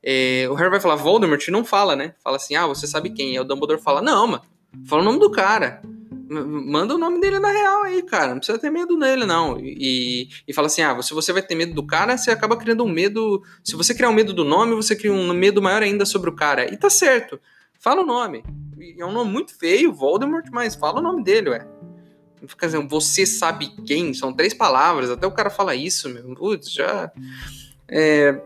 é, 0.04 0.48
o 0.50 0.54
Harry 0.54 0.70
vai 0.70 0.80
falar 0.80 0.96
Voldemort 0.96 1.46
e 1.46 1.52
não 1.52 1.66
fala, 1.66 1.96
né? 1.96 2.14
Fala 2.24 2.38
assim: 2.38 2.56
ah, 2.56 2.68
você 2.68 2.86
sabe 2.86 3.10
quem? 3.10 3.30
E 3.30 3.38
aí 3.38 3.40
o 3.40 3.44
Dumbledore 3.44 3.82
fala: 3.82 4.02
não, 4.02 4.28
mano, 4.28 4.44
fala 4.86 5.02
o 5.02 5.06
nome 5.06 5.20
do 5.20 5.32
cara. 5.32 5.82
Manda 6.34 6.96
o 6.96 6.98
nome 6.98 7.20
dele 7.20 7.40
na 7.40 7.52
real 7.52 7.84
aí, 7.84 8.02
cara. 8.04 8.30
Não 8.30 8.38
precisa 8.38 8.58
ter 8.58 8.70
medo 8.70 8.98
dele, 8.98 9.26
não. 9.26 9.60
E, 9.60 10.30
e 10.48 10.54
fala 10.54 10.68
assim: 10.68 10.82
ah, 10.82 11.02
se 11.02 11.14
você 11.14 11.34
vai 11.34 11.42
ter 11.42 11.56
medo 11.56 11.74
do 11.74 11.86
cara, 11.86 12.18
você 12.18 12.32
acaba 12.32 12.56
criando 12.56 12.86
um 12.86 12.90
medo. 12.90 13.42
Se 13.64 13.76
você 13.76 13.94
criar 13.94 14.10
um 14.10 14.14
medo 14.14 14.32
do 14.32 14.46
nome, 14.46 14.74
você 14.76 14.96
cria 14.96 15.12
um 15.12 15.34
medo 15.34 15.62
maior 15.62 15.82
ainda 15.84 16.06
sobre 16.06 16.30
o 16.30 16.36
cara. 16.36 16.72
E 16.72 16.78
tá 16.78 16.90
certo. 16.90 17.40
Fala 17.82 18.02
o 18.02 18.06
nome. 18.06 18.44
É 18.98 19.06
um 19.06 19.12
nome 19.12 19.32
muito 19.32 19.58
feio, 19.58 19.94
Voldemort, 19.94 20.46
mas 20.52 20.76
fala 20.76 21.00
o 21.00 21.04
nome 21.04 21.24
dele, 21.24 21.50
ué. 21.52 21.68
Não 22.42 22.48
fica 22.48 22.68
você 22.82 23.26
sabe 23.26 23.70
quem? 23.86 24.14
São 24.14 24.34
três 24.34 24.54
palavras, 24.54 25.12
até 25.12 25.28
o 25.28 25.32
cara 25.32 25.52
fala 25.52 25.76
isso, 25.76 26.10
meu. 26.10 26.36
Putz, 26.36 26.72
já. 26.72 27.12
É... 27.88 28.42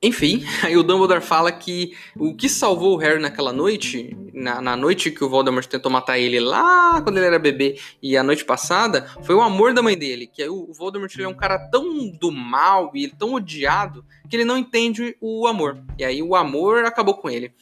Enfim, 0.00 0.44
aí 0.62 0.76
o 0.76 0.82
Dumbledore 0.82 1.20
fala 1.20 1.50
que 1.50 1.96
o 2.14 2.36
que 2.36 2.48
salvou 2.48 2.94
o 2.94 2.96
Harry 2.98 3.20
naquela 3.20 3.52
noite, 3.52 4.16
na, 4.32 4.60
na, 4.60 4.76
noite 4.76 5.10
que 5.10 5.24
o 5.24 5.28
Voldemort 5.28 5.66
tentou 5.66 5.90
matar 5.90 6.18
ele 6.18 6.38
lá 6.38 7.00
quando 7.02 7.16
ele 7.16 7.26
era 7.26 7.38
bebê 7.38 7.80
e 8.02 8.16
a 8.16 8.22
noite 8.22 8.44
passada, 8.44 9.10
foi 9.22 9.34
o 9.34 9.40
amor 9.40 9.74
da 9.74 9.82
mãe 9.82 9.96
dele. 9.96 10.28
Que 10.28 10.46
o, 10.46 10.70
o 10.70 10.72
Voldemort 10.72 11.12
ele 11.14 11.24
é 11.24 11.28
um 11.28 11.34
cara 11.34 11.58
tão 11.58 12.08
do 12.08 12.30
mal 12.30 12.92
e 12.94 13.08
tão 13.08 13.34
odiado 13.34 14.04
que 14.28 14.36
ele 14.36 14.44
não 14.44 14.58
entende 14.58 15.16
o 15.20 15.46
amor. 15.48 15.82
E 15.98 16.04
aí 16.04 16.22
o 16.22 16.36
amor 16.36 16.84
acabou 16.84 17.14
com 17.14 17.28
ele. 17.28 17.52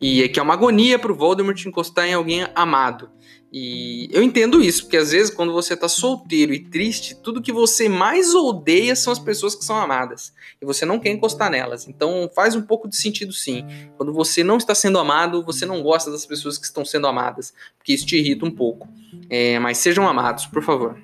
E 0.00 0.28
que 0.28 0.38
é 0.38 0.42
uma 0.42 0.54
agonia 0.54 0.98
pro 0.98 1.14
Voldemort 1.14 1.64
encostar 1.64 2.06
em 2.06 2.14
alguém 2.14 2.46
amado. 2.54 3.10
E 3.52 4.08
eu 4.12 4.22
entendo 4.22 4.62
isso, 4.62 4.82
porque 4.82 4.96
às 4.96 5.12
vezes 5.12 5.32
quando 5.32 5.52
você 5.52 5.74
tá 5.76 5.88
solteiro 5.88 6.52
e 6.52 6.58
triste, 6.58 7.14
tudo 7.14 7.40
que 7.40 7.52
você 7.52 7.88
mais 7.88 8.34
odeia 8.34 8.94
são 8.94 9.12
as 9.12 9.18
pessoas 9.18 9.54
que 9.54 9.64
são 9.64 9.76
amadas. 9.76 10.34
E 10.60 10.66
você 10.66 10.84
não 10.84 10.98
quer 10.98 11.10
encostar 11.10 11.50
nelas. 11.50 11.88
Então 11.88 12.30
faz 12.34 12.54
um 12.54 12.62
pouco 12.62 12.88
de 12.88 12.96
sentido 12.96 13.32
sim. 13.32 13.64
Quando 13.96 14.12
você 14.12 14.44
não 14.44 14.58
está 14.58 14.74
sendo 14.74 14.98
amado, 14.98 15.42
você 15.42 15.64
não 15.64 15.82
gosta 15.82 16.10
das 16.10 16.26
pessoas 16.26 16.58
que 16.58 16.66
estão 16.66 16.84
sendo 16.84 17.06
amadas. 17.06 17.54
Porque 17.78 17.94
isso 17.94 18.04
te 18.04 18.16
irrita 18.18 18.44
um 18.44 18.50
pouco. 18.50 18.88
É, 19.30 19.58
mas 19.58 19.78
sejam 19.78 20.06
amados, 20.06 20.44
por 20.44 20.62
favor. 20.62 20.98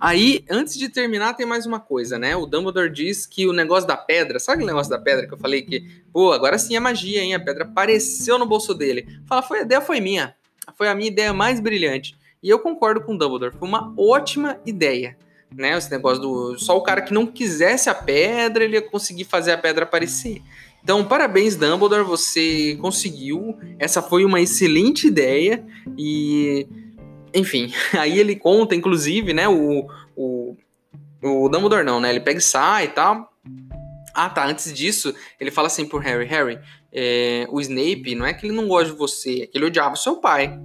Aí, 0.00 0.44
antes 0.50 0.76
de 0.76 0.88
terminar, 0.88 1.34
tem 1.34 1.46
mais 1.46 1.66
uma 1.66 1.80
coisa, 1.80 2.18
né? 2.18 2.36
O 2.36 2.46
Dumbledore 2.46 2.90
diz 2.90 3.26
que 3.26 3.46
o 3.46 3.52
negócio 3.52 3.86
da 3.86 3.96
pedra, 3.96 4.38
sabe 4.38 4.56
aquele 4.56 4.72
negócio 4.72 4.90
da 4.90 4.98
pedra 4.98 5.26
que 5.26 5.34
eu 5.34 5.38
falei 5.38 5.62
que, 5.62 5.88
pô, 6.12 6.32
agora 6.32 6.58
sim 6.58 6.76
é 6.76 6.80
magia, 6.80 7.22
hein? 7.22 7.34
A 7.34 7.40
pedra 7.40 7.64
apareceu 7.64 8.38
no 8.38 8.46
bolso 8.46 8.74
dele. 8.74 9.06
Fala, 9.26 9.42
foi 9.42 9.60
a 9.60 9.62
ideia 9.62 9.80
foi 9.80 10.00
minha. 10.00 10.34
Foi 10.76 10.88
a 10.88 10.94
minha 10.94 11.08
ideia 11.08 11.32
mais 11.32 11.60
brilhante. 11.60 12.16
E 12.42 12.48
eu 12.48 12.58
concordo 12.58 13.00
com 13.00 13.14
o 13.14 13.18
Dumbledore, 13.18 13.56
foi 13.58 13.68
uma 13.68 13.94
ótima 13.96 14.58
ideia. 14.66 15.16
Né, 15.56 15.78
esse 15.78 15.88
negócio 15.88 16.20
do. 16.20 16.58
Só 16.58 16.76
o 16.76 16.82
cara 16.82 17.00
que 17.00 17.14
não 17.14 17.26
quisesse 17.26 17.88
a 17.88 17.94
pedra, 17.94 18.64
ele 18.64 18.74
ia 18.74 18.82
conseguir 18.82 19.22
fazer 19.22 19.52
a 19.52 19.58
pedra 19.58 19.84
aparecer. 19.84 20.42
Então, 20.82 21.04
parabéns, 21.04 21.54
Dumbledore, 21.54 22.02
você 22.02 22.76
conseguiu. 22.80 23.56
Essa 23.78 24.02
foi 24.02 24.24
uma 24.24 24.40
excelente 24.40 25.06
ideia. 25.06 25.64
E 25.96 26.66
enfim, 27.34 27.72
aí 27.98 28.18
ele 28.18 28.36
conta, 28.36 28.74
inclusive, 28.74 29.34
né, 29.34 29.48
o, 29.48 29.86
o, 30.16 30.56
o 31.22 31.48
Dumbledore 31.48 31.84
não, 31.84 32.00
né, 32.00 32.10
ele 32.10 32.20
pega 32.20 32.38
e 32.38 32.42
sai 32.42 32.84
e 32.84 32.88
tal. 32.88 33.30
Ah, 34.14 34.30
tá, 34.30 34.46
antes 34.46 34.72
disso, 34.72 35.12
ele 35.40 35.50
fala 35.50 35.66
assim 35.66 35.84
pro 35.84 35.98
Harry, 35.98 36.24
Harry, 36.26 36.60
é, 36.92 37.46
o 37.50 37.60
Snape, 37.60 38.14
não 38.14 38.24
é 38.24 38.32
que 38.32 38.46
ele 38.46 38.54
não 38.54 38.68
gosta 38.68 38.92
de 38.92 38.98
você, 38.98 39.42
é 39.42 39.46
que 39.46 39.58
ele 39.58 39.66
odiava 39.66 39.96
seu 39.96 40.16
pai. 40.16 40.56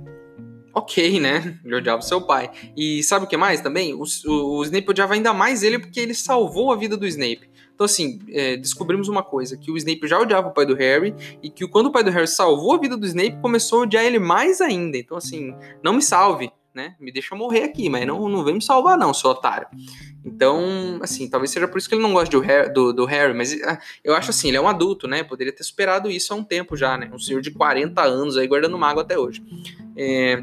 Ok, 0.71 1.19
né? 1.19 1.59
Ele 1.65 1.75
odiava 1.75 1.99
seu 2.03 2.21
pai. 2.21 2.51
E 2.77 3.01
sabe 3.01 3.25
o 3.25 3.27
que 3.27 3.35
mais 3.35 3.59
também? 3.59 3.95
O, 3.95 4.03
o, 4.27 4.59
o 4.59 4.63
Snape 4.63 4.87
odiava 4.87 5.15
ainda 5.15 5.33
mais 5.33 5.63
ele 5.63 5.79
porque 5.79 5.99
ele 5.99 6.13
salvou 6.13 6.71
a 6.71 6.75
vida 6.75 6.95
do 6.95 7.07
Snape. 7.07 7.49
Então, 7.73 7.85
assim, 7.85 8.19
é, 8.29 8.55
descobrimos 8.55 9.07
uma 9.07 9.23
coisa: 9.23 9.57
que 9.57 9.71
o 9.71 9.77
Snape 9.77 10.07
já 10.07 10.19
odiava 10.19 10.49
o 10.49 10.53
pai 10.53 10.67
do 10.67 10.75
Harry, 10.75 11.15
e 11.41 11.49
que 11.49 11.67
quando 11.67 11.87
o 11.87 11.91
pai 11.91 12.03
do 12.03 12.11
Harry 12.11 12.27
salvou 12.27 12.75
a 12.75 12.77
vida 12.77 12.95
do 12.95 13.05
Snape, 13.05 13.41
começou 13.41 13.79
a 13.79 13.83
odiar 13.83 14.05
ele 14.05 14.19
mais 14.19 14.61
ainda. 14.61 14.95
Então, 14.95 15.17
assim, 15.17 15.55
não 15.83 15.93
me 15.93 16.01
salve 16.03 16.51
né? 16.79 16.95
Me 16.97 17.11
deixa 17.11 17.35
morrer 17.35 17.63
aqui, 17.63 17.89
mas 17.89 18.07
não, 18.07 18.29
não 18.29 18.41
vem 18.41 18.55
me 18.55 18.61
salvar, 18.61 18.97
não, 18.97 19.13
seu 19.13 19.29
otário. 19.29 19.67
Então, 20.23 20.99
assim, 21.01 21.29
talvez 21.29 21.51
seja 21.51 21.67
por 21.67 21.77
isso 21.77 21.89
que 21.89 21.95
ele 21.95 22.01
não 22.01 22.13
gosta 22.13 22.31
do 22.31 22.39
Harry, 22.39 22.73
do, 22.73 22.93
do 22.93 23.05
Harry, 23.05 23.33
mas 23.33 23.53
ah, 23.63 23.77
eu 24.01 24.15
acho 24.15 24.29
assim, 24.29 24.47
ele 24.47 24.57
é 24.57 24.61
um 24.61 24.67
adulto, 24.67 25.07
né? 25.07 25.23
Poderia 25.23 25.51
ter 25.51 25.63
superado 25.63 26.09
isso 26.09 26.33
há 26.33 26.37
um 26.37 26.43
tempo 26.43 26.77
já, 26.77 26.97
né? 26.97 27.09
Um 27.13 27.19
senhor 27.19 27.41
de 27.41 27.51
40 27.51 28.01
anos 28.01 28.37
aí 28.37 28.47
guardando 28.47 28.77
mago 28.77 29.01
até 29.01 29.17
hoje. 29.17 29.43
É, 29.95 30.41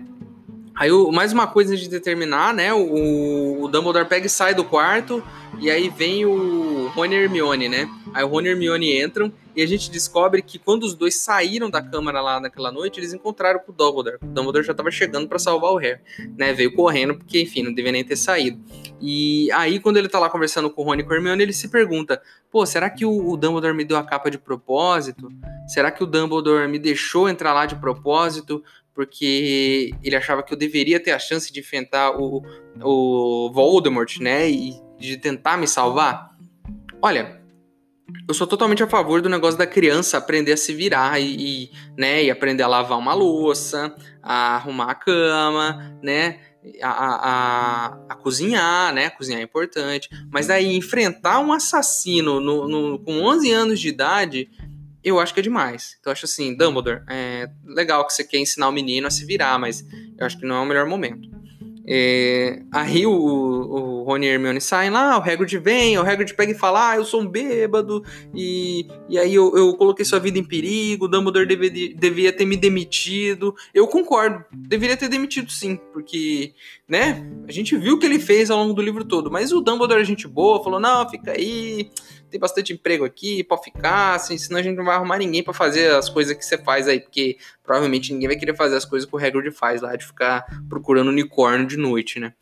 Aí, 0.76 0.92
o, 0.92 1.11
mais 1.11 1.33
uma 1.33 1.47
coisa 1.47 1.75
de 1.75 1.88
determinar, 1.88 2.52
né? 2.52 2.71
O, 2.71 3.62
o, 3.62 3.68
Dumbledore 3.68 4.06
pega 4.06 4.26
e 4.26 4.28
sai 4.28 4.54
do 4.54 4.62
quarto, 4.62 5.25
e 5.59 5.71
aí 5.71 5.88
vem 5.88 6.26
o 6.26 6.88
Rony 6.88 7.14
e 7.14 7.18
Hermione, 7.18 7.66
né? 7.66 7.88
Aí 8.12 8.23
o 8.23 8.26
Rony 8.28 8.49
e 8.49 8.50
Hermione 8.50 9.02
entram, 9.02 9.33
e 9.56 9.62
a 9.62 9.66
gente 9.66 9.90
descobre 9.90 10.42
que 10.42 10.59
quando 10.59 10.83
os 10.83 10.92
dois 10.92 11.18
saíram 11.18 11.71
da 11.71 11.80
câmara 11.80 12.21
lá 12.21 12.38
naquela 12.38 12.71
noite, 12.71 13.00
eles 13.00 13.14
encontraram 13.14 13.59
com 13.59 13.73
o 13.73 13.75
Dumbledore. 13.75 14.18
O 14.23 14.26
Dumbledore 14.26 14.66
já 14.66 14.73
estava 14.73 14.90
chegando 14.90 15.26
para 15.26 15.38
salvar 15.38 15.73
o 15.73 15.76
Harry, 15.78 15.99
né? 16.37 16.52
Veio 16.52 16.75
correndo, 16.75 17.14
porque, 17.14 17.40
enfim, 17.40 17.62
não 17.62 17.73
devia 17.73 17.92
nem 17.92 18.04
ter 18.04 18.16
saído. 18.16 18.62
E 19.00 19.50
aí, 19.52 19.80
quando 19.80 19.97
ele 19.97 20.11
tá 20.11 20.18
lá 20.18 20.28
conversando 20.28 20.68
com 20.68 20.83
o 20.83 20.85
Rony 20.85 21.00
e 21.00 21.04
com 21.06 21.12
a 21.14 21.16
Hermione, 21.16 21.42
ele 21.42 21.54
se 21.54 21.68
pergunta: 21.68 22.21
pô, 22.50 22.66
será 22.66 22.90
que 22.90 23.06
o, 23.06 23.30
o 23.30 23.35
Dumbledore 23.38 23.75
me 23.75 23.85
deu 23.85 23.97
a 23.97 24.04
capa 24.04 24.30
de 24.30 24.37
propósito? 24.37 25.30
Será 25.66 25.90
que 25.90 26.04
o 26.04 26.06
Dumbledore 26.06 26.68
me 26.68 26.78
deixou 26.78 27.30
entrar 27.30 27.54
lá 27.54 27.64
de 27.64 27.76
propósito? 27.76 28.62
Porque 28.97 29.95
ele 30.03 30.17
achava 30.17 30.43
que 30.43 30.55
eu 30.55 30.57
deveria 30.57 30.99
ter 30.99 31.12
a 31.12 31.19
chance 31.19 31.53
de 31.53 31.61
enfrentar 31.61 32.19
o, 32.19 32.43
o 32.83 33.53
Voldemort, 33.53 34.19
né? 34.19 34.49
E 34.49 34.73
de 34.99 35.19
tentar 35.19 35.59
me 35.59 35.69
salvar. 35.69 36.31
Olha, 37.03 37.43
eu 38.26 38.33
sou 38.33 38.47
totalmente 38.47 38.83
a 38.83 38.87
favor 38.87 39.21
do 39.21 39.29
negócio 39.29 39.59
da 39.59 39.67
criança 39.67 40.17
aprender 40.17 40.53
a 40.53 40.57
se 40.57 40.73
virar 40.73 41.21
e, 41.21 41.65
e, 41.65 41.71
né, 41.97 42.25
e 42.25 42.31
aprender 42.31 42.62
a 42.62 42.69
lavar 42.69 42.99
uma 42.99 43.12
louça, 43.12 43.95
a 44.23 44.57
arrumar 44.57 44.91
a 44.91 44.95
cama, 44.95 45.99
né? 46.03 46.41
A, 46.83 46.88
a, 46.91 47.87
a, 48.09 48.15
cozinhar, 48.17 48.95
né? 48.95 49.11
Cozinhar 49.11 49.41
é 49.41 49.45
importante. 49.45 50.09
Mas 50.33 50.47
daí 50.47 50.75
enfrentar 50.75 51.38
um 51.40 51.53
assassino 51.53 52.40
no, 52.40 52.66
no, 52.66 52.99
com 52.99 53.20
11 53.20 53.53
anos 53.53 53.79
de 53.79 53.88
idade 53.88 54.49
eu 55.07 55.21
acho 55.21 55.33
que 55.33 55.38
é 55.38 55.42
demais. 55.42 55.97
Então 56.01 56.11
eu 56.11 56.12
acho 56.12 56.25
assim, 56.25 56.57
Dumbledore, 56.57 57.03
é 57.09 57.49
legal 57.64 58.05
que 58.05 58.12
você 58.12 58.25
quer 58.25 58.38
ensinar 58.38 58.69
o 58.69 58.73
menino 58.73 59.07
a 59.07 59.11
se 59.11 59.25
virar, 59.25 59.57
mas 59.57 59.87
eu 60.19 60.27
acho 60.27 60.37
que 60.37 60.45
não 60.45 60.57
é 60.57 60.61
o 60.61 60.66
melhor 60.66 60.87
momento. 60.87 61.31
É, 61.88 62.62
aí 62.73 63.07
o, 63.07 63.12
o 63.12 64.03
Rony 64.03 64.27
e 64.27 64.31
Hermione 64.31 64.61
saem 64.61 64.90
lá, 64.90 65.16
o 65.16 65.23
Hagrid 65.23 65.57
vem, 65.59 65.97
o 65.97 66.03
Hagrid 66.03 66.35
pega 66.35 66.51
e 66.51 66.59
fala, 66.59 66.90
ah, 66.90 66.97
eu 66.97 67.05
sou 67.05 67.21
um 67.21 67.29
bêbado, 67.29 68.03
e, 68.35 68.88
e 69.09 69.16
aí 69.16 69.33
eu, 69.33 69.57
eu 69.57 69.73
coloquei 69.77 70.05
sua 70.05 70.19
vida 70.19 70.37
em 70.37 70.42
perigo, 70.42 71.05
o 71.05 71.09
Dumbledore 71.09 71.47
deve, 71.47 71.95
devia 71.95 72.33
ter 72.33 72.45
me 72.45 72.57
demitido. 72.57 73.55
Eu 73.73 73.87
concordo, 73.87 74.45
deveria 74.53 74.97
ter 74.97 75.09
demitido 75.09 75.49
sim, 75.53 75.79
porque, 75.92 76.55
né, 76.88 77.25
a 77.47 77.53
gente 77.53 77.77
viu 77.77 77.95
o 77.95 77.99
que 78.01 78.07
ele 78.07 78.19
fez 78.19 78.51
ao 78.51 78.59
longo 78.59 78.75
do 78.75 78.83
livro 78.83 79.05
todo, 79.05 79.31
mas 79.31 79.53
o 79.53 79.61
Dumbledore 79.61 80.03
é 80.03 80.05
gente 80.05 80.27
boa, 80.27 80.64
falou, 80.64 80.81
não, 80.81 81.09
fica 81.09 81.31
aí, 81.31 81.88
tem 82.37 82.40
bastante 82.40 82.72
emprego 82.72 83.05
aqui, 83.05 83.42
pode 83.42 83.64
ficar, 83.64 84.14
assim, 84.14 84.37
senão 84.37 84.61
a 84.61 84.62
gente 84.62 84.77
não 84.77 84.85
vai 84.85 84.94
arrumar 84.94 85.16
ninguém 85.16 85.42
para 85.42 85.55
fazer 85.55 85.90
as 85.92 86.09
coisas 86.09 86.37
que 86.37 86.44
você 86.44 86.59
faz 86.59 86.87
aí, 86.87 87.01
porque 87.01 87.38
provavelmente 87.64 88.12
ninguém 88.12 88.29
vai 88.29 88.37
querer 88.37 88.55
fazer 88.55 88.77
as 88.77 88.85
coisas 88.85 89.09
que 89.09 89.16
o 89.16 89.18
Hagrid 89.18 89.51
faz 89.51 89.81
lá, 89.81 89.96
de 89.96 90.05
ficar 90.05 90.44
procurando 90.68 91.09
unicórnio 91.09 91.66
de 91.66 91.77
noite, 91.77 92.20
né? 92.20 92.35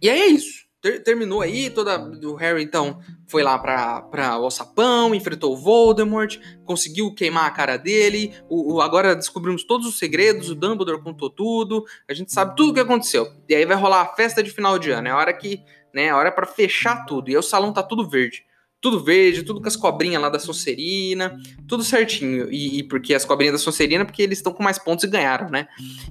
E 0.00 0.10
aí 0.10 0.20
é 0.20 0.26
isso. 0.26 0.66
Ter, 0.82 1.02
terminou 1.02 1.40
aí, 1.40 1.70
toda 1.70 1.98
o 1.98 2.34
Harry 2.34 2.62
então 2.62 3.00
foi 3.26 3.42
lá 3.42 3.58
pra, 3.58 4.02
pra 4.02 4.38
o 4.38 4.50
Sapão, 4.50 5.14
enfrentou 5.14 5.54
o 5.54 5.56
Voldemort, 5.56 6.38
conseguiu 6.64 7.14
queimar 7.14 7.46
a 7.46 7.50
cara 7.50 7.78
dele. 7.78 8.34
O, 8.48 8.74
o, 8.74 8.80
agora 8.82 9.16
descobrimos 9.16 9.64
todos 9.64 9.86
os 9.86 9.98
segredos, 9.98 10.50
o 10.50 10.54
Dumbledore 10.54 11.02
contou 11.02 11.30
tudo, 11.30 11.84
a 12.06 12.12
gente 12.12 12.30
sabe 12.30 12.54
tudo 12.54 12.70
o 12.70 12.74
que 12.74 12.80
aconteceu. 12.80 13.32
E 13.48 13.54
aí 13.54 13.64
vai 13.64 13.76
rolar 13.76 14.02
a 14.02 14.14
festa 14.14 14.42
de 14.42 14.50
final 14.50 14.78
de 14.78 14.90
ano, 14.90 15.08
é 15.08 15.10
a 15.12 15.16
hora 15.16 15.32
que, 15.32 15.62
né, 15.94 16.10
a 16.10 16.16
hora 16.16 16.30
para 16.30 16.46
fechar 16.46 17.06
tudo. 17.06 17.30
E 17.30 17.32
aí 17.32 17.38
o 17.38 17.42
salão 17.42 17.72
tá 17.72 17.82
tudo 17.82 18.06
verde 18.06 18.45
tudo 18.86 19.00
verde, 19.00 19.42
tudo 19.42 19.60
com 19.60 19.66
as 19.66 19.74
cobrinhas 19.74 20.22
lá 20.22 20.28
da 20.28 20.38
Sonserina, 20.38 21.36
tudo 21.66 21.82
certinho. 21.82 22.48
E, 22.52 22.78
e 22.78 22.82
porque 22.84 23.14
as 23.14 23.24
cobrinhas 23.24 23.54
da 23.54 23.58
Sonserina, 23.58 24.04
porque 24.04 24.22
eles 24.22 24.38
estão 24.38 24.52
com 24.52 24.62
mais 24.62 24.78
pontos 24.78 25.04
e 25.04 25.08
ganharam, 25.08 25.50
né? 25.50 25.66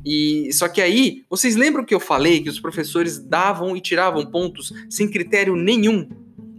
E 0.06 0.50
só 0.52 0.68
que 0.68 0.82
aí, 0.82 1.24
vocês 1.30 1.56
lembram 1.56 1.86
que 1.86 1.96
eu 1.96 2.02
falei 2.02 2.44
que 2.44 2.50
os 2.50 2.60
professores 2.60 3.18
davam 3.18 3.78
e 3.78 3.80
tiravam 3.80 4.26
pontos 4.26 4.74
sem 4.90 5.10
critério 5.10 5.56
nenhum? 5.56 6.10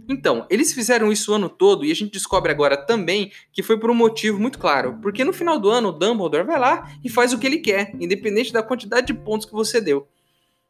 Então, 0.09 0.47
eles 0.49 0.73
fizeram 0.73 1.11
isso 1.11 1.31
o 1.31 1.35
ano 1.35 1.49
todo 1.49 1.85
e 1.85 1.91
a 1.91 1.95
gente 1.95 2.13
descobre 2.13 2.51
agora 2.51 2.75
também 2.75 3.31
que 3.53 3.61
foi 3.61 3.77
por 3.79 3.91
um 3.91 3.93
motivo 3.93 4.39
muito 4.39 4.57
claro. 4.57 4.97
Porque 4.99 5.23
no 5.23 5.31
final 5.31 5.59
do 5.59 5.69
ano 5.69 5.89
o 5.89 5.91
Dumbledore 5.91 6.47
vai 6.47 6.57
lá 6.57 6.91
e 7.03 7.09
faz 7.09 7.31
o 7.31 7.37
que 7.37 7.45
ele 7.45 7.59
quer, 7.59 7.93
independente 7.99 8.51
da 8.51 8.63
quantidade 8.63 9.05
de 9.05 9.13
pontos 9.13 9.45
que 9.45 9.53
você 9.53 9.79
deu 9.79 10.07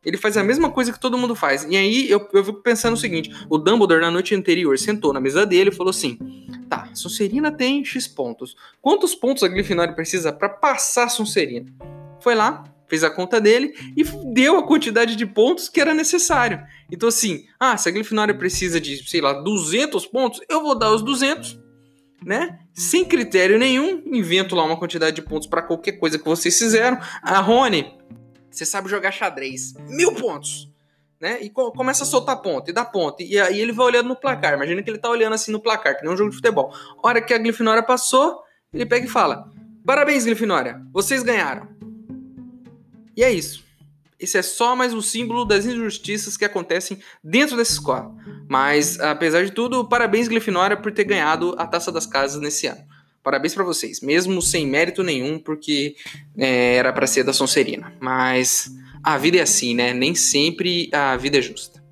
ele 0.05 0.17
faz 0.17 0.38
a 0.38 0.43
mesma 0.43 0.69
coisa 0.69 0.91
que 0.91 0.99
todo 0.99 1.17
mundo 1.17 1.36
faz. 1.36 1.65
E 1.69 1.75
aí 1.75 2.10
eu, 2.10 2.27
eu 2.33 2.43
fico 2.43 2.62
pensando 2.62 2.93
o 2.93 2.97
seguinte: 2.97 3.31
o 3.49 3.57
Dumbledore, 3.57 4.01
na 4.01 4.12
noite 4.12 4.36
anterior, 4.36 4.77
sentou 4.77 5.12
na 5.12 5.19
mesa 5.19 5.45
dele 5.45 5.69
e 5.69 5.73
falou 5.75 5.89
assim: 5.89 6.17
tá, 6.69 6.89
Sonserina 6.93 7.51
tem 7.51 7.83
X 7.83 8.07
pontos. 8.07 8.55
Quantos 8.81 9.15
pontos 9.15 9.43
a 9.43 9.47
Grifinória 9.47 9.93
precisa 9.93 10.31
para 10.31 10.49
passar 10.49 11.05
a 11.05 11.10
Sonserina? 11.10 11.71
Foi 12.21 12.36
lá, 12.36 12.63
fez 12.88 13.03
a 13.03 13.10
conta 13.10 13.39
dele 13.39 13.73
e 13.95 14.03
deu 14.33 14.57
a 14.57 14.67
quantidade 14.67 15.15
de 15.15 15.25
pontos 15.25 15.69
que 15.69 15.81
era 15.81 15.93
necessário. 15.93 16.62
Então, 16.91 17.10
assim, 17.10 17.45
ah, 17.60 17.77
se 17.77 17.89
a 17.89 17.91
Grifinória 17.91 18.33
precisa 18.33 18.79
de, 18.79 19.07
sei 19.10 19.21
lá, 19.21 19.33
200 19.33 20.05
pontos, 20.05 20.39
eu 20.49 20.62
vou 20.62 20.77
dar 20.77 20.91
os 20.91 21.01
200, 21.01 21.60
né? 22.25 22.60
Sem 22.73 23.03
critério 23.03 23.60
nenhum, 23.60 24.03
invento 24.05 24.55
lá 24.55 24.63
uma 24.63 24.77
quantidade 24.77 25.15
de 25.15 25.21
pontos 25.21 25.47
para 25.47 25.62
qualquer 25.62 25.93
coisa 25.93 26.17
que 26.17 26.25
vocês 26.25 26.57
fizeram. 26.57 26.97
A 27.21 27.39
Rony 27.39 27.93
você 28.58 28.65
sabe 28.65 28.89
jogar 28.89 29.12
xadrez. 29.12 29.74
Mil 29.88 30.13
pontos! 30.13 30.70
Né? 31.20 31.41
E 31.41 31.50
co 31.50 31.72
começa 31.72 32.04
a 32.04 32.06
soltar 32.06 32.41
ponto, 32.41 32.70
e 32.70 32.74
dá 32.74 32.86
ponto. 32.86 33.24
E 33.24 33.39
aí 33.39 33.60
ele 33.60 33.72
vai 33.72 33.88
olhando 33.88 34.10
no 34.10 34.15
placar. 34.15 34.54
Imagina 34.54 34.84
que 34.84 34.89
ele 34.89 35.00
tá 35.00 35.10
olhando 35.10 35.34
assim 35.34 35.52
no 35.52 35.60
placar, 35.60 35.98
que 35.98 36.04
nem 36.04 36.13
um 36.13 36.17
jogo 36.17 36.30
de 36.30 36.36
futebol. 36.36 36.72
A 37.04 37.08
hora 37.08 37.22
que 37.22 37.34
a 37.34 37.38
Grifinória 37.38 37.82
passou, 37.82 38.43
ele 38.72 38.86
pega 38.86 39.06
e 39.06 39.10
fala: 39.10 39.52
Parabéns, 39.86 40.26
Grifinória, 40.26 40.80
vocês 40.93 41.24
ganharam. 41.24 41.67
E 43.15 43.24
é 43.24 43.32
isso. 43.32 43.65
Esse 44.20 44.38
é 44.38 44.41
só 44.41 44.76
mais 44.76 44.93
um 44.93 45.02
símbolo 45.02 45.46
das 45.46 45.65
injustiças 45.65 46.38
que 46.38 46.46
acontecem 46.46 47.00
dentro 47.24 47.56
dessa 47.56 47.74
escola. 47.74 48.12
Mas, 48.48 49.00
apesar 49.00 49.43
de 49.46 49.52
tudo, 49.52 49.88
parabéns, 49.88 50.28
Grifinória, 50.28 50.78
por 50.78 50.91
ter 50.91 51.04
ganhado 51.04 51.56
a 51.58 51.67
Taça 51.67 51.91
das 51.91 52.06
Casas 52.06 52.41
nesse 52.41 52.67
ano. 52.67 52.84
Parabéns 53.28 53.54
para 53.54 53.66
vocês, 53.66 54.00
mesmo 54.00 54.42
sem 54.42 54.66
mérito 54.66 55.04
nenhum, 55.04 55.38
porque 55.38 55.98
é, 56.38 56.76
era 56.76 56.94
para 56.94 57.06
ser 57.06 57.26
da 57.26 57.34
Sonserina. 57.34 57.94
Mas 58.00 58.72
a 59.04 59.18
vida 59.18 59.36
é 59.36 59.42
assim, 59.42 59.76
né? 59.76 59.94
Nem 59.94 60.16
sempre 60.16 60.90
a 60.94 61.18
vida 61.18 61.38
é 61.38 61.42
justa. 61.42 61.84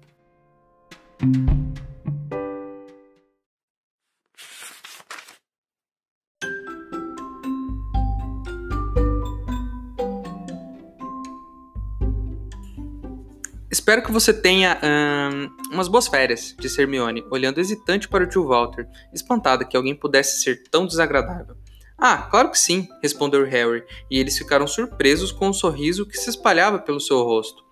Espero 13.86 14.02
que 14.02 14.12
você 14.12 14.34
tenha 14.34 14.80
hum, 14.84 15.48
umas 15.71 15.88
boas 15.88 16.08
férias, 16.08 16.56
disse 16.60 16.82
Hermione, 16.82 17.24
olhando 17.30 17.60
hesitante 17.60 18.08
para 18.08 18.24
o 18.24 18.28
tio 18.28 18.48
Walter, 18.48 18.88
espantada 19.13 19.63
que 19.63 19.78
alguém 19.78 19.93
pudesse 19.93 20.41
ser 20.41 20.63
tão 20.71 20.88
desagradável. 20.88 21.56
Ah, 21.95 22.17
claro 22.32 22.50
que 22.50 22.58
sim, 22.58 22.88
respondeu 23.00 23.45
Harry, 23.45 23.84
e 24.10 24.19
eles 24.19 24.39
ficaram 24.39 24.65
surpresos 24.65 25.32
com 25.32 25.50
o 25.50 25.54
sorriso 25.54 26.04
que 26.04 26.17
se 26.17 26.32
espalhava 26.32 26.80
pelo 26.80 27.00
seu 27.00 27.21
rosto. 27.21 27.63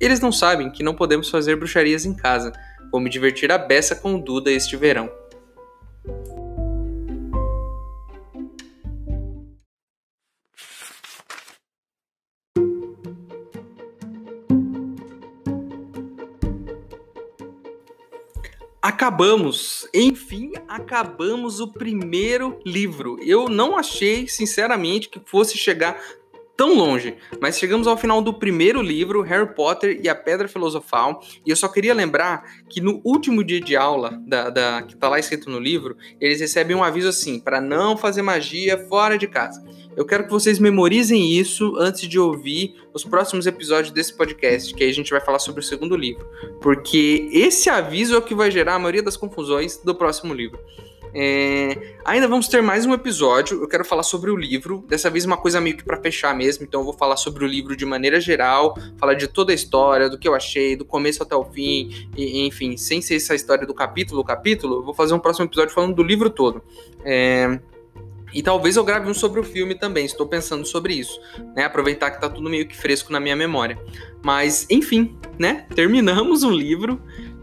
Eles 0.00 0.20
não 0.20 0.32
sabem 0.32 0.70
que 0.70 0.82
não 0.82 0.94
podemos 0.94 1.28
fazer 1.28 1.56
bruxarias 1.56 2.06
em 2.06 2.16
casa. 2.16 2.50
Vou 2.90 2.98
me 2.98 3.10
divertir 3.10 3.52
a 3.52 3.58
beça 3.58 3.94
com 3.94 4.14
o 4.14 4.22
Duda 4.22 4.50
este 4.50 4.74
verão. 4.74 5.10
Acabamos, 18.98 19.88
enfim, 19.94 20.50
acabamos 20.66 21.60
o 21.60 21.68
primeiro 21.68 22.58
livro. 22.66 23.16
Eu 23.22 23.48
não 23.48 23.78
achei, 23.78 24.26
sinceramente, 24.26 25.08
que 25.08 25.20
fosse 25.24 25.56
chegar 25.56 26.02
tão 26.58 26.74
longe, 26.74 27.14
mas 27.40 27.56
chegamos 27.56 27.86
ao 27.86 27.96
final 27.96 28.20
do 28.20 28.34
primeiro 28.34 28.82
livro, 28.82 29.22
Harry 29.22 29.54
Potter 29.54 30.00
e 30.02 30.08
a 30.08 30.14
Pedra 30.14 30.48
Filosofal, 30.48 31.22
e 31.46 31.50
eu 31.50 31.54
só 31.54 31.68
queria 31.68 31.94
lembrar 31.94 32.42
que 32.68 32.80
no 32.80 33.00
último 33.04 33.44
dia 33.44 33.60
de 33.60 33.76
aula, 33.76 34.20
da, 34.26 34.50
da 34.50 34.82
que 34.82 34.96
tá 34.96 35.08
lá 35.08 35.20
escrito 35.20 35.48
no 35.48 35.60
livro, 35.60 35.96
eles 36.20 36.40
recebem 36.40 36.74
um 36.76 36.82
aviso 36.82 37.08
assim, 37.08 37.38
para 37.38 37.60
não 37.60 37.96
fazer 37.96 38.22
magia 38.22 38.76
fora 38.88 39.16
de 39.16 39.28
casa. 39.28 39.64
Eu 39.96 40.04
quero 40.04 40.24
que 40.24 40.30
vocês 40.32 40.58
memorizem 40.58 41.32
isso 41.32 41.76
antes 41.78 42.08
de 42.08 42.18
ouvir 42.18 42.74
os 42.92 43.04
próximos 43.04 43.46
episódios 43.46 43.92
desse 43.92 44.16
podcast, 44.16 44.74
que 44.74 44.82
aí 44.82 44.90
a 44.90 44.94
gente 44.94 45.12
vai 45.12 45.20
falar 45.20 45.38
sobre 45.38 45.60
o 45.60 45.64
segundo 45.64 45.96
livro, 45.96 46.26
porque 46.60 47.28
esse 47.32 47.70
aviso 47.70 48.16
é 48.16 48.18
o 48.18 48.22
que 48.22 48.34
vai 48.34 48.50
gerar 48.50 48.74
a 48.74 48.78
maioria 48.80 49.02
das 49.02 49.16
confusões 49.16 49.76
do 49.76 49.94
próximo 49.94 50.34
livro. 50.34 50.58
É... 51.14 51.96
Ainda 52.04 52.28
vamos 52.28 52.48
ter 52.48 52.62
mais 52.62 52.86
um 52.86 52.92
episódio. 52.92 53.60
Eu 53.62 53.68
quero 53.68 53.84
falar 53.84 54.02
sobre 54.02 54.30
o 54.30 54.36
livro. 54.36 54.84
Dessa 54.88 55.10
vez, 55.10 55.24
uma 55.24 55.36
coisa 55.36 55.60
meio 55.60 55.76
que 55.76 55.84
para 55.84 56.00
fechar 56.00 56.34
mesmo. 56.34 56.64
Então, 56.64 56.80
eu 56.80 56.84
vou 56.84 56.94
falar 56.94 57.16
sobre 57.16 57.44
o 57.44 57.46
livro 57.46 57.76
de 57.76 57.84
maneira 57.84 58.20
geral, 58.20 58.76
falar 58.96 59.14
de 59.14 59.26
toda 59.26 59.52
a 59.52 59.54
história, 59.54 60.08
do 60.08 60.18
que 60.18 60.28
eu 60.28 60.34
achei, 60.34 60.76
do 60.76 60.84
começo 60.84 61.22
até 61.22 61.34
o 61.34 61.44
fim. 61.44 62.08
E, 62.16 62.46
enfim, 62.46 62.76
sem 62.76 63.00
ser 63.00 63.16
essa 63.16 63.34
história 63.34 63.66
do 63.66 63.74
capítulo, 63.74 64.24
capítulo, 64.24 64.76
eu 64.76 64.84
vou 64.84 64.94
fazer 64.94 65.14
um 65.14 65.18
próximo 65.18 65.46
episódio 65.46 65.74
falando 65.74 65.94
do 65.94 66.02
livro 66.02 66.30
todo. 66.30 66.62
É... 67.04 67.58
E 68.32 68.42
talvez 68.42 68.76
eu 68.76 68.84
grave 68.84 69.08
um 69.08 69.14
sobre 69.14 69.40
o 69.40 69.42
filme 69.42 69.74
também, 69.74 70.04
estou 70.04 70.26
pensando 70.26 70.66
sobre 70.66 70.94
isso, 70.94 71.18
né? 71.56 71.64
Aproveitar 71.64 72.10
que 72.10 72.20
tá 72.20 72.28
tudo 72.28 72.50
meio 72.50 72.68
que 72.68 72.76
fresco 72.76 73.10
na 73.10 73.18
minha 73.18 73.34
memória. 73.34 73.78
Mas, 74.22 74.66
enfim, 74.68 75.16
né? 75.38 75.66
Terminamos 75.74 76.42
um 76.42 76.50
livro. 76.50 77.00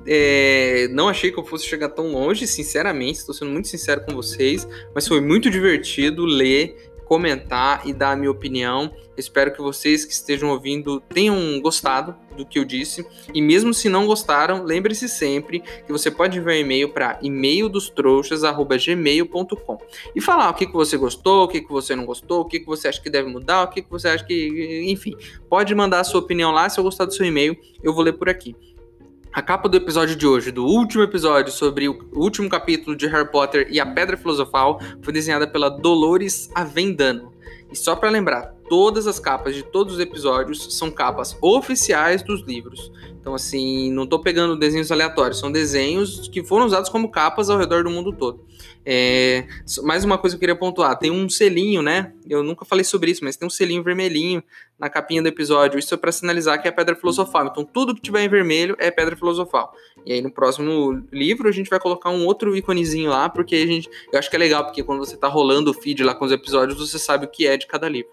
É, 0.08 0.88
não 0.92 1.10
achei 1.10 1.32
que 1.32 1.40
eu 1.40 1.46
fosse 1.46 1.66
chegar 1.66 1.90
tão 1.90 2.12
longe, 2.12 2.46
sinceramente, 2.46 3.20
estou 3.20 3.34
sendo 3.34 3.52
muito 3.52 3.68
sincero 3.68 4.06
com 4.06 4.14
vocês, 4.14 4.68
mas 4.94 5.08
foi 5.08 5.20
muito 5.20 5.50
divertido 5.50 6.26
ler, 6.26 6.92
comentar 7.06 7.88
e 7.88 7.94
dar 7.94 8.12
a 8.12 8.16
minha 8.16 8.32
opinião. 8.32 8.94
Espero 9.18 9.54
que 9.54 9.62
vocês 9.62 10.04
que 10.04 10.12
estejam 10.12 10.50
ouvindo 10.50 11.00
tenham 11.00 11.62
gostado 11.62 12.14
do 12.36 12.46
que 12.46 12.60
eu 12.60 12.66
disse. 12.66 13.08
E 13.34 13.42
mesmo 13.42 13.74
se 13.74 13.88
não 13.88 14.06
gostaram, 14.06 14.62
lembre-se 14.64 15.08
sempre 15.08 15.62
que 15.62 15.90
você 15.92 16.12
pode 16.12 16.38
enviar 16.38 16.58
e-mail 16.58 16.90
para 16.90 17.18
e-maildostrouxas@gmail.com 17.22 19.78
e 20.14 20.20
falar 20.20 20.50
o 20.50 20.54
que, 20.54 20.66
que 20.66 20.74
você 20.74 20.98
gostou, 20.98 21.46
o 21.46 21.48
que, 21.48 21.62
que 21.62 21.72
você 21.72 21.96
não 21.96 22.06
gostou, 22.06 22.42
o 22.42 22.46
que, 22.46 22.60
que 22.60 22.66
você 22.66 22.90
acha 22.90 23.02
que 23.02 23.10
deve 23.10 23.30
mudar, 23.30 23.64
o 23.64 23.70
que, 23.70 23.82
que 23.82 23.90
você 23.90 24.10
acha 24.10 24.26
que. 24.26 24.84
Enfim, 24.88 25.16
pode 25.50 25.74
mandar 25.74 26.02
a 26.02 26.04
sua 26.04 26.20
opinião 26.20 26.52
lá. 26.52 26.68
Se 26.68 26.78
eu 26.80 26.84
gostar 26.84 27.06
do 27.06 27.14
seu 27.14 27.26
e-mail, 27.26 27.58
eu 27.82 27.94
vou 27.94 28.04
ler 28.04 28.12
por 28.14 28.28
aqui. 28.28 28.54
A 29.36 29.42
capa 29.42 29.68
do 29.68 29.76
episódio 29.76 30.16
de 30.16 30.26
hoje, 30.26 30.50
do 30.50 30.66
último 30.66 31.04
episódio 31.04 31.52
sobre 31.52 31.90
o 31.90 32.00
último 32.14 32.48
capítulo 32.48 32.96
de 32.96 33.06
Harry 33.06 33.30
Potter 33.30 33.68
e 33.70 33.82
a 33.82 33.86
Pedra 33.86 34.16
Filosofal, 34.16 34.80
foi 35.02 35.12
desenhada 35.12 35.46
pela 35.46 35.70
Dolores 35.70 36.50
Avendano. 36.56 37.34
E 37.70 37.76
só 37.76 37.98
para 37.98 38.10
lembrar, 38.10 38.56
todas 38.70 39.08
as 39.08 39.20
capas 39.20 39.54
de 39.54 39.62
todos 39.62 39.96
os 39.96 40.00
episódios 40.00 40.78
são 40.78 40.90
capas 40.90 41.38
oficiais 41.42 42.24
dos 42.24 42.44
livros. 42.44 42.90
Então, 43.26 43.34
assim, 43.34 43.92
não 43.92 44.04
estou 44.04 44.20
pegando 44.20 44.56
desenhos 44.56 44.92
aleatórios, 44.92 45.40
são 45.40 45.52
desenhos 45.52 46.28
que 46.28 46.44
foram 46.44 46.68
usados 46.68 46.92
como 46.92 47.10
capas 47.10 47.50
ao 47.50 47.58
redor 47.58 47.84
do 47.84 47.90
mundo 47.90 48.14
todo. 48.14 48.46
É, 48.86 49.48
mais 49.82 50.04
uma 50.04 50.16
coisa 50.16 50.36
que 50.36 50.38
eu 50.38 50.42
queria 50.42 50.56
pontuar: 50.56 50.96
tem 51.00 51.10
um 51.10 51.28
selinho, 51.28 51.82
né? 51.82 52.14
Eu 52.30 52.44
nunca 52.44 52.64
falei 52.66 52.84
sobre 52.84 53.10
isso, 53.10 53.24
mas 53.24 53.36
tem 53.36 53.48
um 53.48 53.50
selinho 53.50 53.82
vermelhinho 53.82 54.44
na 54.78 54.92
capinha 54.92 55.24
do 55.24 55.28
episódio. 55.28 55.80
Isso 55.80 55.92
é 55.92 55.98
para 55.98 56.12
sinalizar 56.12 56.62
que 56.62 56.68
é 56.68 56.72
pedra 56.72 56.96
filosofal. 56.96 57.48
Então, 57.48 57.66
tudo 57.66 57.96
que 57.96 58.02
tiver 58.02 58.22
em 58.22 58.30
vermelho 58.30 58.76
é 58.78 58.92
pedra 58.92 59.16
filosofal. 59.16 59.74
E 60.06 60.14
aí, 60.14 60.22
no 60.22 60.30
próximo 60.30 61.04
livro, 61.12 61.50
a 61.50 61.52
gente 61.52 61.68
vai 61.68 61.80
colocar 61.80 62.12
um 62.12 62.28
outro 62.28 62.56
íconezinho 62.56 63.10
lá, 63.10 63.28
porque 63.28 63.56
a 63.56 63.66
gente, 63.66 63.90
eu 64.14 64.20
acho 64.20 64.30
que 64.30 64.36
é 64.36 64.40
legal, 64.40 64.66
porque 64.66 64.84
quando 64.84 65.00
você 65.00 65.16
está 65.16 65.28
rolando 65.28 65.72
o 65.72 65.74
feed 65.74 66.04
lá 66.04 66.14
com 66.14 66.26
os 66.26 66.32
episódios, 66.32 66.78
você 66.78 67.00
sabe 67.00 67.26
o 67.26 67.28
que 67.28 67.48
é 67.48 67.58
de 67.58 67.66
cada 67.66 67.90
livro. 67.90 68.12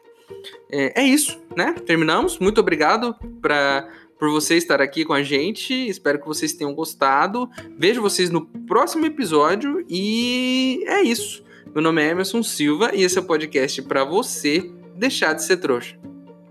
É, 0.71 1.03
é 1.03 1.05
isso, 1.05 1.39
né? 1.55 1.75
Terminamos. 1.87 2.39
Muito 2.39 2.61
obrigado 2.61 3.15
pra, 3.43 3.87
por 4.23 4.31
você 4.31 4.57
estar 4.57 4.81
aqui 4.81 5.05
com 5.05 5.13
a 5.13 5.21
gente. 5.25 5.75
Espero 5.75 6.21
que 6.21 6.29
vocês 6.29 6.53
tenham 6.53 6.73
gostado. 6.73 7.51
Vejo 7.77 8.01
vocês 8.01 8.31
no 8.31 8.47
próximo 8.47 9.05
episódio 9.05 9.85
e 9.91 10.85
é 10.87 11.03
isso. 11.03 11.43
Meu 11.75 11.83
nome 11.83 12.01
é 12.01 12.11
Emerson 12.11 12.41
Silva 12.41 12.93
e 12.95 13.03
esse 13.03 13.19
é 13.19 13.21
o 13.21 13.25
podcast 13.25 13.83
para 13.83 14.05
você 14.05 14.71
deixar 14.95 15.33
de 15.33 15.43
ser 15.43 15.57
trouxa. 15.57 15.99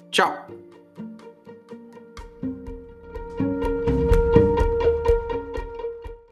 Tchau! 0.09 0.60